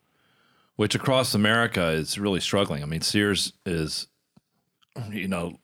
which 0.77 0.95
across 0.95 1.35
America 1.35 1.89
is 1.89 2.19
really 2.19 2.41
struggling. 2.41 2.83
I 2.83 2.87
mean, 2.87 3.01
Sears 3.01 3.53
is, 3.67 4.07
you 5.11 5.29
know, 5.29 5.59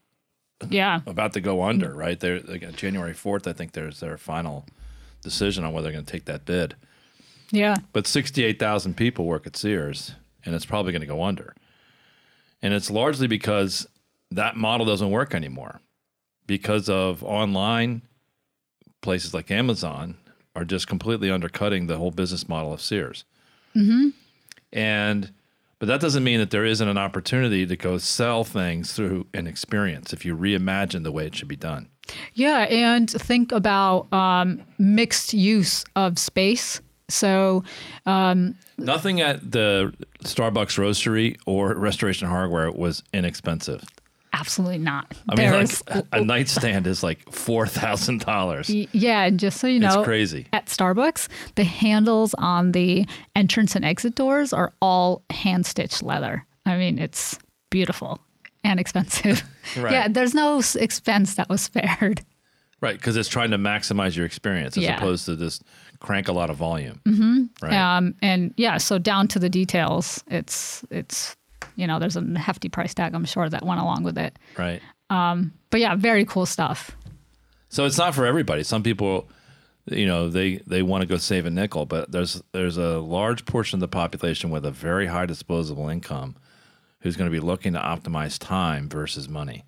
Yeah. 0.68 1.00
about 1.06 1.32
to 1.34 1.40
go 1.40 1.62
under, 1.62 1.94
right? 1.94 2.18
They're, 2.18 2.40
they 2.40 2.58
January 2.58 3.14
fourth. 3.14 3.46
I 3.46 3.52
think 3.52 3.72
there's 3.72 4.00
their 4.00 4.18
final 4.18 4.66
decision 5.22 5.64
on 5.64 5.72
whether 5.72 5.84
they're 5.84 5.92
going 5.92 6.04
to 6.04 6.12
take 6.12 6.26
that 6.26 6.44
bid. 6.44 6.74
Yeah. 7.50 7.76
But 7.92 8.06
sixty-eight 8.06 8.58
thousand 8.58 8.96
people 8.96 9.24
work 9.24 9.46
at 9.46 9.56
Sears, 9.56 10.12
and 10.44 10.54
it's 10.54 10.66
probably 10.66 10.92
going 10.92 11.00
to 11.00 11.06
go 11.06 11.22
under. 11.22 11.54
And 12.62 12.74
it's 12.74 12.90
largely 12.90 13.26
because 13.26 13.86
that 14.30 14.56
model 14.56 14.86
doesn't 14.86 15.10
work 15.10 15.34
anymore, 15.34 15.80
because 16.46 16.88
of 16.88 17.22
online 17.22 18.02
places 19.02 19.32
like 19.32 19.50
Amazon 19.50 20.16
are 20.56 20.64
just 20.64 20.88
completely 20.88 21.30
undercutting 21.30 21.86
the 21.86 21.98
whole 21.98 22.10
business 22.10 22.48
model 22.48 22.72
of 22.72 22.80
Sears. 22.80 23.24
Mm-hmm. 23.76 24.08
And 24.72 25.32
but 25.78 25.86
that 25.86 26.00
doesn't 26.00 26.24
mean 26.24 26.40
that 26.40 26.50
there 26.50 26.64
isn't 26.64 26.88
an 26.88 26.98
opportunity 26.98 27.66
to 27.66 27.76
go 27.76 27.98
sell 27.98 28.42
things 28.42 28.94
through 28.94 29.26
an 29.34 29.46
experience 29.46 30.12
if 30.12 30.24
you 30.24 30.36
reimagine 30.36 31.04
the 31.04 31.12
way 31.12 31.26
it 31.26 31.36
should 31.36 31.48
be 31.48 31.56
done. 31.56 31.90
Yeah, 32.34 32.60
and 32.64 33.10
think 33.10 33.52
about 33.52 34.12
um, 34.12 34.62
mixed 34.78 35.32
use 35.34 35.84
of 35.96 36.18
space. 36.18 36.80
So, 37.08 37.62
Nothing 38.78 39.20
at 39.20 39.50
the 39.52 39.92
Starbucks 40.24 40.78
roastery 40.78 41.36
or 41.46 41.74
Restoration 41.74 42.28
Hardware 42.28 42.70
was 42.70 43.02
inexpensive. 43.14 43.82
absolutely 44.32 44.76
not. 44.78 45.14
I 45.30 45.34
mean, 45.34 45.50
There's- 45.50 45.82
like 45.88 46.04
a 46.12 46.20
nightstand 46.22 46.86
is 46.86 47.02
like 47.02 47.20
four 47.32 47.66
thousand 47.66 48.20
dollars. 48.20 48.68
Yeah, 48.68 49.22
and 49.24 49.40
just 49.40 49.58
so 49.60 49.66
you 49.66 49.80
know, 49.80 50.00
It's 50.00 50.04
crazy. 50.04 50.46
At 50.52 50.66
Starbucks, 50.66 51.28
the 51.54 51.64
handles 51.64 52.34
on 52.34 52.72
the 52.72 53.06
entrance 53.34 53.74
and 53.76 53.84
exit 53.84 54.14
doors 54.14 54.52
are 54.52 54.72
all 54.82 55.22
hand 55.30 55.64
stitched 55.64 56.02
leather. 56.02 56.44
I 56.66 56.76
mean, 56.76 56.98
it's 56.98 57.38
beautiful 57.70 58.20
and 58.66 58.80
expensive. 58.80 59.42
Right. 59.76 59.92
Yeah, 59.92 60.06
there's 60.08 60.32
no 60.32 60.62
expense 60.76 61.34
that 61.34 61.48
was 61.48 61.60
spared. 61.60 62.24
Right, 62.80 62.94
because 62.96 63.16
it's 63.16 63.28
trying 63.28 63.50
to 63.50 63.58
maximize 63.58 64.14
your 64.16 64.24
experience 64.24 64.76
as 64.76 64.84
Yeah. 64.84 64.96
opposed 64.96 65.26
to 65.26 65.36
just 65.36 65.64
crank 65.98 66.28
a 66.28 66.32
lot 66.32 66.50
of 66.50 66.56
volume. 66.56 67.00
Mm-hmm. 67.04 67.44
Right. 67.60 67.74
Um, 67.74 68.14
and 68.22 68.54
yeah, 68.56 68.76
so 68.76 68.98
down 68.98 69.26
to 69.28 69.40
the 69.40 69.48
details, 69.50 70.22
it's 70.28 70.84
it's 70.90 71.34
you 71.74 71.86
know, 71.86 71.98
there's 71.98 72.16
a 72.16 72.22
hefty 72.38 72.68
price 72.68 72.94
tag, 72.94 73.12
I'm 73.12 73.24
sure, 73.24 73.48
that 73.48 73.66
went 73.66 73.80
along 73.80 74.04
with 74.04 74.16
it. 74.18 74.38
Right. 74.56 74.80
But 75.08 75.80
yeah, 75.80 75.96
very 75.96 76.24
cool 76.24 76.46
stuff. 76.46 76.92
So 77.68 77.84
it's 77.84 77.98
not 77.98 78.14
for 78.14 78.24
everybody. 78.24 78.62
Some 78.62 78.82
people, 78.84 79.28
you 79.90 80.06
know, 80.06 80.28
they 80.30 80.58
they 80.66 80.82
want 80.82 81.02
to 81.02 81.06
go 81.06 81.16
save 81.16 81.44
a 81.46 81.50
nickel, 81.50 81.86
but 81.86 82.12
there's 82.12 82.40
there's 82.52 82.76
a 82.76 82.98
large 83.00 83.44
portion 83.46 83.76
of 83.78 83.80
the 83.80 83.88
population 83.88 84.50
with 84.50 84.64
a 84.64 84.70
very 84.70 85.06
high 85.06 85.26
disposable 85.26 85.88
income 85.88 86.36
who's 87.06 87.16
going 87.16 87.30
to 87.30 87.40
be 87.40 87.44
looking 87.44 87.72
to 87.74 87.78
optimize 87.78 88.36
time 88.36 88.88
versus 88.88 89.28
money. 89.28 89.64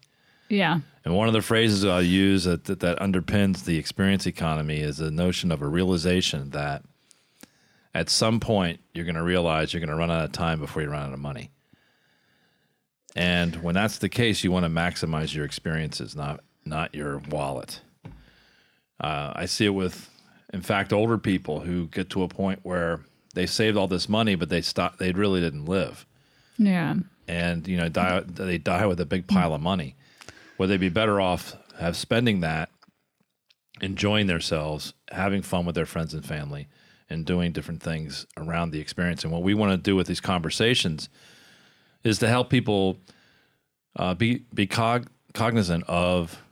Yeah. 0.49 0.81
And 1.05 1.15
one 1.15 1.29
of 1.29 1.35
the 1.35 1.41
phrases 1.41 1.85
I 1.85 2.01
use 2.01 2.43
that, 2.45 2.65
that, 2.65 2.81
that 2.81 2.99
underpins 2.99 3.65
the 3.65 3.79
experience 3.79 4.27
economy 4.27 4.81
is 4.81 4.97
the 4.97 5.13
notion 5.13 5.53
of 5.53 5.63
a 5.63 5.69
realization 5.69 6.51
that 6.51 6.83
at 7.95 8.11
some 8.11 8.41
point 8.41 8.81
you're 8.93 9.05
going 9.05 9.15
to 9.15 9.23
realize 9.23 9.73
you're 9.73 9.79
going 9.79 9.89
to 9.89 9.95
run 9.95 10.11
out 10.11 10.25
of 10.25 10.33
time 10.33 10.59
before 10.59 10.83
you 10.83 10.91
run 10.91 11.07
out 11.07 11.13
of 11.13 11.21
money. 11.21 11.53
And 13.15 13.63
when 13.63 13.77
that's 13.77 13.99
the 13.99 14.09
case, 14.09 14.43
you 14.43 14.51
want 14.51 14.65
to 14.65 14.71
maximize 14.71 15.33
your 15.33 15.45
experiences, 15.45 16.17
not 16.17 16.41
not 16.65 16.93
your 16.93 17.19
wallet. 17.31 17.81
Uh, 19.01 19.33
I 19.37 19.47
see 19.47 19.67
it 19.67 19.71
with, 19.71 20.11
in 20.53 20.61
fact, 20.61 20.93
older 20.93 21.19
people 21.19 21.61
who 21.61 21.87
get 21.87 22.11
to 22.11 22.25
a 22.25 22.29
point 22.29 22.61
where 22.65 23.01
they 23.35 23.47
saved 23.47 23.77
all 23.77 23.87
this 23.87 24.09
money, 24.09 24.35
but 24.35 24.49
they 24.49 24.61
stop. 24.61 24.99
They 24.99 25.13
really 25.13 25.41
didn't 25.41 25.67
live 25.67 26.05
Yeah. 26.59 26.97
And 27.29 27.69
you 27.69 27.77
know 27.77 27.89
die, 27.89 28.21
they 28.27 28.59
die 28.59 28.87
with 28.87 28.99
a 29.01 29.07
big 29.07 29.29
pile 29.29 29.55
of 29.55 29.61
money. 29.61 29.95
Would 30.57 30.69
they 30.69 30.79
be 30.79 30.89
better 30.89 31.21
off 31.21 31.57
have 31.79 31.97
spending 31.97 32.41
that, 32.41 32.71
enjoying 33.81 34.27
themselves, 34.27 34.95
having 35.13 35.43
fun 35.43 35.65
with 35.67 35.77
their 35.77 35.87
friends 35.87 36.15
and 36.15 36.25
family, 36.25 36.67
and 37.09 37.25
doing 37.25 37.53
different 37.53 37.83
things 37.83 38.27
around 38.37 38.71
the 38.71 38.81
experience? 38.81 39.23
And 39.23 39.33
what 39.33 39.43
we 39.43 39.55
want 39.55 39.73
to 39.73 39.77
do 39.79 39.95
with 39.95 40.07
these 40.07 40.21
conversations 40.21 41.09
is 42.03 42.19
to 42.19 42.29
help 42.29 42.51
people 42.51 42.99
uh, 43.97 44.15
be 44.15 44.45
be 44.55 44.67
cog- 44.67 45.11
cognizant 45.35 45.85
of 45.87 46.43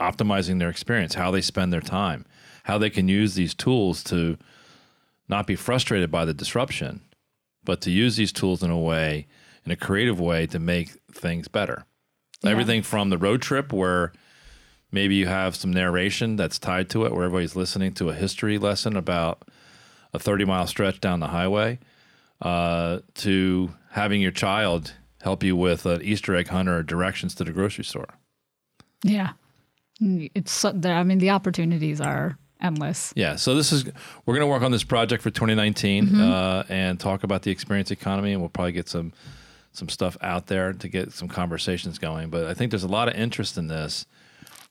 optimizing 0.00 0.58
their 0.58 0.70
experience, 0.70 1.14
how 1.14 1.30
they 1.30 1.40
spend 1.40 1.72
their 1.72 1.80
time, 1.80 2.24
how 2.64 2.78
they 2.78 2.90
can 2.90 3.08
use 3.08 3.34
these 3.34 3.54
tools 3.54 4.02
to 4.04 4.38
not 5.28 5.46
be 5.46 5.56
frustrated 5.56 6.10
by 6.10 6.24
the 6.24 6.34
disruption, 6.34 7.02
but 7.64 7.80
to 7.82 7.90
use 7.90 8.16
these 8.16 8.32
tools 8.32 8.62
in 8.62 8.70
a 8.70 8.78
way, 8.78 9.26
in 9.64 9.72
a 9.72 9.76
creative 9.76 10.20
way, 10.20 10.46
to 10.46 10.58
make 10.58 10.90
things 11.12 11.48
better. 11.48 11.84
Everything 12.44 12.82
from 12.82 13.10
the 13.10 13.18
road 13.18 13.40
trip 13.40 13.72
where 13.72 14.12
maybe 14.90 15.14
you 15.14 15.26
have 15.26 15.54
some 15.54 15.72
narration 15.72 16.34
that's 16.36 16.58
tied 16.58 16.90
to 16.90 17.04
it, 17.04 17.12
where 17.12 17.24
everybody's 17.24 17.54
listening 17.54 17.92
to 17.94 18.08
a 18.08 18.14
history 18.14 18.58
lesson 18.58 18.96
about 18.96 19.48
a 20.12 20.18
30 20.18 20.44
mile 20.44 20.66
stretch 20.66 21.00
down 21.00 21.20
the 21.20 21.28
highway, 21.28 21.78
uh, 22.40 22.98
to 23.14 23.72
having 23.90 24.20
your 24.20 24.32
child 24.32 24.94
help 25.22 25.44
you 25.44 25.54
with 25.54 25.86
an 25.86 26.02
Easter 26.02 26.34
egg 26.34 26.48
hunt 26.48 26.68
or 26.68 26.82
directions 26.82 27.34
to 27.36 27.44
the 27.44 27.52
grocery 27.52 27.84
store. 27.84 28.08
Yeah. 29.04 29.32
It's 30.00 30.64
I 30.64 31.04
mean 31.04 31.18
the 31.18 31.30
opportunities 31.30 32.00
are 32.00 32.36
endless. 32.62 33.12
Yeah, 33.16 33.36
so 33.36 33.54
this 33.54 33.72
is 33.72 33.84
we're 34.24 34.34
going 34.34 34.46
to 34.46 34.46
work 34.46 34.62
on 34.62 34.72
this 34.72 34.84
project 34.84 35.22
for 35.22 35.30
2019 35.30 36.20
uh, 36.20 36.64
and 36.68 36.98
talk 36.98 37.24
about 37.24 37.42
the 37.42 37.50
experience 37.50 37.90
economy, 37.90 38.32
and 38.32 38.40
we'll 38.40 38.50
probably 38.50 38.72
get 38.72 38.88
some 38.88 39.12
some 39.72 39.88
stuff 39.88 40.16
out 40.20 40.48
there 40.48 40.72
to 40.74 40.88
get 40.88 41.12
some 41.12 41.28
conversations 41.28 41.98
going. 41.98 42.30
But 42.30 42.46
I 42.46 42.54
think 42.54 42.70
there's 42.70 42.82
a 42.82 42.88
lot 42.88 43.08
of 43.08 43.14
interest 43.14 43.56
in 43.56 43.68
this, 43.68 44.06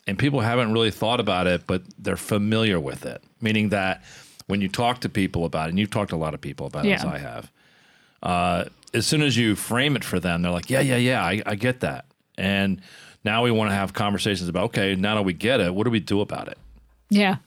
and 0.08 0.18
people 0.18 0.42
haven't 0.42 0.72
really 0.74 0.92
thought 0.92 1.20
about 1.20 1.48
it, 1.48 1.68
but 1.68 1.84
they're 1.98 2.18
familiar 2.18 2.80
with 2.80 3.06
it. 3.06 3.24
Meaning 3.42 3.70
that 3.70 4.04
when 4.48 4.62
you 4.62 4.68
talk 4.70 5.00
to 5.02 5.10
people 5.10 5.46
about 5.46 5.68
it, 5.68 5.70
and 5.72 5.80
you've 5.80 5.92
talked 5.92 6.12
to 6.12 6.16
a 6.16 6.18
lot 6.18 6.34
of 6.34 6.42
people 6.42 6.68
about 6.68 6.86
it, 6.86 6.92
as 6.92 7.06
I 7.06 7.18
have, 7.18 7.52
uh, 8.24 8.66
as 8.94 9.06
soon 9.08 9.22
as 9.22 9.38
you 9.38 9.56
frame 9.56 9.96
it 9.96 10.04
for 10.04 10.20
them, 10.20 10.42
they're 10.42 10.52
like, 10.52 10.70
"Yeah, 10.70 10.82
yeah, 10.82 10.98
yeah, 10.98 11.24
I, 11.24 11.42
I 11.46 11.56
get 11.56 11.80
that." 11.82 12.06
And 12.38 12.82
now 13.24 13.44
we 13.44 13.52
want 13.52 13.70
to 13.70 13.76
have 13.76 13.94
conversations 13.94 14.50
about, 14.50 14.66
okay, 14.66 14.96
now 14.96 15.16
that 15.16 15.24
we 15.24 15.34
get 15.34 15.60
it, 15.60 15.74
what 15.74 15.84
do 15.84 15.92
we 15.92 16.00
do 16.00 16.22
about 16.22 16.48
it? 16.48 16.58
Yeah. 17.10 17.38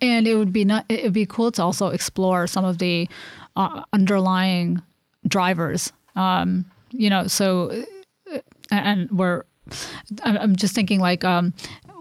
And, 0.00 0.26
it 0.26 0.36
would 0.36 0.52
be 0.52 0.64
not 0.64 0.84
it 0.88 1.04
would 1.04 1.12
be 1.12 1.26
cool 1.26 1.52
to 1.52 1.62
also 1.62 1.88
explore 1.88 2.46
some 2.46 2.64
of 2.64 2.78
the 2.78 3.08
uh, 3.56 3.82
underlying 3.92 4.82
drivers. 5.26 5.92
Um, 6.14 6.64
you 6.90 7.10
know, 7.10 7.26
so 7.26 7.84
uh, 8.32 8.38
and 8.70 9.10
we're 9.10 9.44
I'm 10.22 10.36
I'm 10.38 10.56
just 10.56 10.74
thinking 10.74 11.00
like 11.00 11.24
um, 11.24 11.52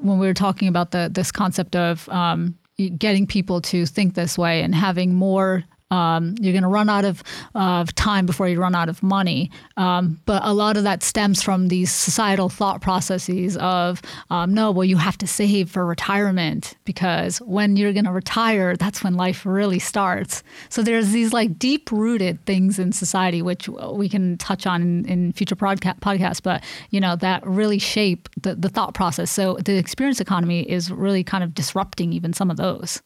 when 0.02 0.20
we 0.20 0.28
were 0.28 0.34
talking 0.34 0.68
about 0.68 0.92
the 0.92 1.10
this 1.12 1.32
concept 1.32 1.76
of 1.76 2.08
um, 2.10 2.58
getting 2.98 3.26
people 3.28 3.62
to 3.62 3.86
think 3.86 4.16
this 4.16 4.38
way 4.38 4.62
and 4.62 4.76
having 4.76 5.16
more 5.16 5.64
Um, 5.92 6.36
you're 6.40 6.54
going 6.54 6.64
to 6.64 6.70
run 6.70 6.90
out 6.90 7.06
of, 7.06 7.24
of 7.54 7.94
time 7.94 8.26
before 8.26 8.50
you 8.50 8.60
run 8.60 8.74
out 8.74 8.90
of 8.90 9.04
money. 9.04 9.52
Um, 9.78 10.20
but 10.26 10.42
a 10.44 10.54
lot 10.54 10.78
of 10.78 10.84
that 10.84 11.04
stems 11.04 11.44
from 11.44 11.68
these 11.68 11.92
societal 11.92 12.50
thought 12.50 12.82
processes 12.82 13.56
of, 13.58 14.02
um, 14.32 14.54
no, 14.54 14.72
well, 14.72 14.86
you 14.86 14.98
have 14.98 15.18
to 15.20 15.28
save 15.28 15.70
for 15.70 15.86
retirement 15.86 16.76
because 16.86 17.38
when 17.40 17.76
you're 17.76 17.94
going 17.94 18.06
to 18.06 18.12
retire, 18.12 18.76
that's 18.76 19.04
when 19.04 19.14
life 19.14 19.46
really 19.46 19.80
starts. 19.80 20.44
So 20.70 20.82
there's 20.82 21.12
these 21.12 21.34
like 21.34 21.60
deep 21.60 21.92
rooted 21.92 22.44
things 22.46 22.80
in 22.80 22.92
society, 22.92 23.42
which 23.42 23.70
we 23.70 24.10
can 24.10 24.38
touch 24.38 24.66
on 24.66 24.82
in, 24.82 25.06
in 25.06 25.34
future 25.34 25.56
podca- 25.56 26.00
podcasts, 26.00 26.42
but 26.42 26.64
you 26.90 27.00
know, 27.00 27.16
that 27.18 27.46
really 27.46 27.80
shape 27.80 28.28
the, 28.42 28.56
the 28.56 28.70
thought 28.70 28.94
process. 28.96 29.30
So 29.30 29.58
the 29.64 29.78
experience 29.78 30.20
economy 30.20 30.62
is 30.70 30.92
really 30.92 31.24
kind 31.24 31.44
of 31.44 31.54
disrupting 31.54 32.12
even 32.12 32.34
some 32.34 32.50
of 32.50 32.58
those. 32.58 33.02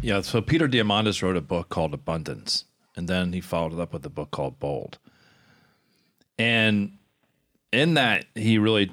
Yeah, 0.00 0.20
so 0.22 0.40
Peter 0.40 0.68
Diamandis 0.68 1.22
wrote 1.22 1.36
a 1.36 1.40
book 1.40 1.68
called 1.68 1.94
Abundance, 1.94 2.64
and 2.96 3.08
then 3.08 3.32
he 3.32 3.40
followed 3.40 3.74
it 3.74 3.80
up 3.80 3.92
with 3.92 4.04
a 4.06 4.10
book 4.10 4.30
called 4.30 4.58
Bold. 4.58 4.98
And 6.38 6.98
in 7.72 7.94
that, 7.94 8.26
he 8.34 8.58
really 8.58 8.90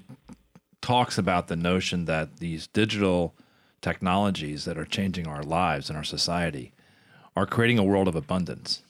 talks 0.81 1.17
about 1.17 1.47
the 1.47 1.55
notion 1.55 2.05
that 2.05 2.37
these 2.37 2.67
digital 2.67 3.35
technologies 3.81 4.65
that 4.65 4.77
are 4.77 4.85
changing 4.85 5.27
our 5.27 5.43
lives 5.43 5.89
and 5.89 5.97
our 5.97 6.03
society 6.03 6.73
are 7.35 7.45
creating 7.45 7.79
a 7.79 7.83
world 7.83 8.07
of 8.07 8.15
abundance 8.15 8.83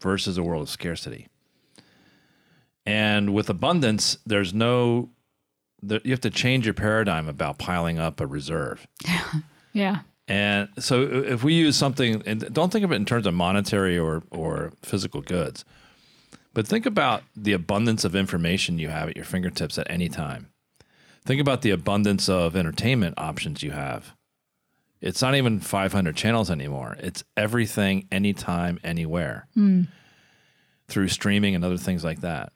versus 0.00 0.38
a 0.38 0.42
world 0.42 0.62
of 0.62 0.70
scarcity. 0.70 1.28
And 2.86 3.34
with 3.34 3.50
abundance, 3.50 4.18
there's 4.24 4.54
no, 4.54 5.10
you 5.82 6.10
have 6.10 6.20
to 6.22 6.30
change 6.30 6.64
your 6.66 6.74
paradigm 6.74 7.28
about 7.28 7.58
piling 7.58 7.98
up 7.98 8.20
a 8.20 8.26
reserve. 8.26 8.86
Yeah. 9.74 10.00
And 10.28 10.68
so 10.78 11.02
if 11.02 11.42
we 11.42 11.54
use 11.54 11.74
something, 11.74 12.22
and 12.26 12.52
don't 12.52 12.70
think 12.70 12.84
of 12.84 12.92
it 12.92 12.96
in 12.96 13.06
terms 13.06 13.26
of 13.26 13.32
monetary 13.32 13.98
or, 13.98 14.22
or 14.30 14.72
physical 14.82 15.22
goods, 15.22 15.64
but 16.52 16.66
think 16.66 16.84
about 16.86 17.22
the 17.34 17.52
abundance 17.52 18.04
of 18.04 18.14
information 18.14 18.78
you 18.78 18.88
have 18.88 19.08
at 19.08 19.16
your 19.16 19.24
fingertips 19.24 19.78
at 19.78 19.90
any 19.90 20.08
time. 20.08 20.50
Think 21.24 21.40
about 21.40 21.62
the 21.62 21.70
abundance 21.70 22.28
of 22.28 22.56
entertainment 22.56 23.14
options 23.16 23.62
you 23.62 23.70
have. 23.70 24.14
It's 25.00 25.22
not 25.22 25.34
even 25.34 25.60
500 25.60 26.16
channels 26.16 26.50
anymore. 26.50 26.96
It's 26.98 27.22
everything, 27.36 28.08
anytime, 28.10 28.80
anywhere, 28.82 29.46
mm. 29.56 29.86
through 30.88 31.08
streaming 31.08 31.54
and 31.54 31.64
other 31.64 31.76
things 31.76 32.02
like 32.02 32.20
that. 32.22 32.52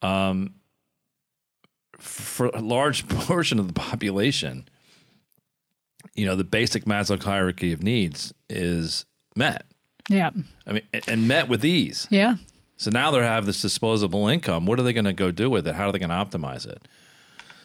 Um, 0.00 0.54
for 1.98 2.46
a 2.46 2.60
large 2.60 3.08
portion 3.08 3.58
of 3.58 3.66
the 3.66 3.74
population, 3.74 4.68
you 6.14 6.26
know, 6.26 6.36
the 6.36 6.44
basic 6.44 6.84
Maslow 6.84 7.22
hierarchy 7.22 7.72
of 7.72 7.82
needs 7.82 8.32
is 8.48 9.04
met. 9.36 9.66
Yeah. 10.08 10.30
I 10.66 10.72
mean, 10.72 10.82
and 11.06 11.28
met 11.28 11.48
with 11.48 11.64
ease. 11.64 12.06
Yeah. 12.10 12.36
So 12.76 12.90
now 12.90 13.10
they 13.10 13.18
have 13.18 13.46
this 13.46 13.60
disposable 13.60 14.28
income. 14.28 14.66
What 14.66 14.78
are 14.78 14.82
they 14.82 14.92
going 14.92 15.04
to 15.04 15.12
go 15.12 15.30
do 15.30 15.50
with 15.50 15.66
it? 15.66 15.74
How 15.74 15.88
are 15.88 15.92
they 15.92 15.98
going 15.98 16.10
to 16.10 16.14
optimize 16.14 16.66
it? 16.66 16.86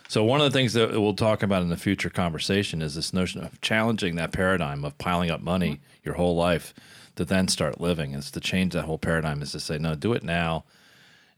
So 0.08 0.24
one 0.24 0.42
of 0.42 0.52
the 0.52 0.58
things 0.58 0.74
that 0.74 0.92
we'll 0.92 1.16
talk 1.16 1.44
about 1.44 1.62
in 1.62 1.70
the 1.70 1.78
future 1.78 2.10
conversation 2.10 2.82
is 2.82 2.96
this 2.96 3.14
notion 3.14 3.44
of 3.44 3.60
challenging 3.62 4.16
that 4.16 4.32
paradigm 4.32 4.84
of 4.84 4.98
piling 4.98 5.32
up 5.32 5.42
money 5.42 5.80
your 6.04 6.16
whole 6.16 6.36
life 6.36 6.74
to 7.16 7.26
then 7.26 7.48
start 7.48 7.80
living. 7.80 8.14
Is 8.14 8.30
to 8.32 8.40
change 8.40 8.74
that 8.74 8.84
whole 8.84 8.98
paradigm 8.98 9.42
is 9.42 9.52
to 9.54 9.60
say, 9.60 9.78
no, 9.78 9.96
do 9.96 10.14
it 10.14 10.24
now 10.24 10.66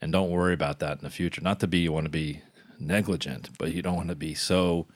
and 0.01 0.11
don't 0.11 0.29
worry 0.29 0.53
about 0.53 0.79
that 0.79 0.97
in 0.99 1.03
the 1.03 1.09
future. 1.09 1.41
Not 1.41 1.59
to 1.61 1.67
be 1.67 1.79
you 1.79 1.91
want 1.91 2.05
to 2.05 2.11
be 2.11 2.41
negligent, 2.79 3.49
but 3.57 3.73
you 3.73 3.81
don't 3.81 3.95
want 3.95 4.09
to 4.09 4.15
be 4.15 4.33
so 4.33 4.87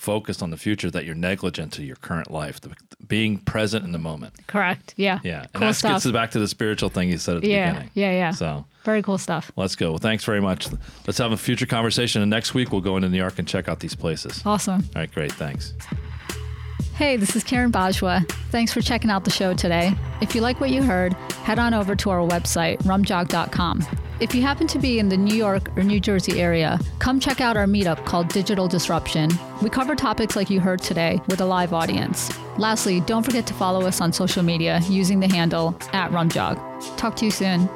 focused 0.00 0.42
on 0.42 0.48
the 0.48 0.56
future 0.56 0.90
that 0.90 1.04
you're 1.04 1.14
negligent 1.14 1.74
to 1.74 1.82
your 1.82 1.96
current 1.96 2.30
life, 2.30 2.58
the, 2.62 2.74
being 3.06 3.36
present 3.36 3.84
in 3.84 3.92
the 3.92 3.98
moment. 3.98 4.32
Correct. 4.46 4.94
Yeah. 4.96 5.20
Yeah. 5.22 5.42
And 5.42 5.52
cool 5.52 5.60
that 5.60 5.74
stuff. 5.74 6.02
gets 6.02 6.10
back 6.10 6.30
to 6.30 6.38
the 6.38 6.48
spiritual 6.48 6.88
thing 6.88 7.10
you 7.10 7.18
said 7.18 7.36
at 7.36 7.42
the 7.42 7.48
yeah, 7.48 7.70
beginning. 7.70 7.90
Yeah. 7.92 8.12
Yeah. 8.12 8.30
So 8.30 8.64
very 8.84 9.02
cool 9.02 9.18
stuff. 9.18 9.52
Let's 9.56 9.76
go. 9.76 9.90
Well, 9.90 9.98
thanks 9.98 10.24
very 10.24 10.40
much. 10.40 10.68
Let's 11.06 11.18
have 11.18 11.32
a 11.32 11.36
future 11.36 11.66
conversation. 11.66 12.22
And 12.22 12.30
next 12.30 12.54
week 12.54 12.72
we'll 12.72 12.80
go 12.80 12.96
into 12.96 13.10
New 13.10 13.18
York 13.18 13.38
and 13.38 13.46
check 13.46 13.68
out 13.68 13.80
these 13.80 13.94
places. 13.94 14.40
Awesome. 14.46 14.82
All 14.96 15.02
right. 15.02 15.12
Great. 15.12 15.32
Thanks. 15.32 15.74
Hey, 16.94 17.16
this 17.16 17.36
is 17.36 17.44
Kiran 17.44 17.70
Bajwa. 17.70 18.26
Thanks 18.50 18.72
for 18.72 18.80
checking 18.80 19.10
out 19.10 19.24
the 19.24 19.30
show 19.30 19.52
today. 19.52 19.92
If 20.22 20.34
you 20.34 20.40
like 20.40 20.60
what 20.60 20.70
you 20.70 20.82
heard, 20.82 21.12
head 21.44 21.58
on 21.58 21.74
over 21.74 21.94
to 21.96 22.10
our 22.10 22.26
website, 22.26 22.78
rumjog.com. 22.84 23.86
If 24.20 24.34
you 24.34 24.42
happen 24.42 24.66
to 24.66 24.78
be 24.78 24.98
in 24.98 25.08
the 25.08 25.16
New 25.16 25.34
York 25.34 25.74
or 25.78 25.82
New 25.82 25.98
Jersey 25.98 26.42
area, 26.42 26.78
come 26.98 27.18
check 27.18 27.40
out 27.40 27.56
our 27.56 27.64
meetup 27.64 28.04
called 28.04 28.28
Digital 28.28 28.68
Disruption. 28.68 29.30
We 29.62 29.70
cover 29.70 29.96
topics 29.96 30.36
like 30.36 30.50
you 30.50 30.60
heard 30.60 30.82
today 30.82 31.22
with 31.28 31.40
a 31.40 31.46
live 31.46 31.72
audience. 31.72 32.30
Lastly, 32.58 33.00
don't 33.00 33.22
forget 33.22 33.46
to 33.46 33.54
follow 33.54 33.86
us 33.86 34.02
on 34.02 34.12
social 34.12 34.42
media 34.42 34.80
using 34.90 35.20
the 35.20 35.28
handle 35.28 35.74
at 35.94 36.10
Rumjog. 36.10 36.98
Talk 36.98 37.16
to 37.16 37.24
you 37.24 37.30
soon. 37.30 37.66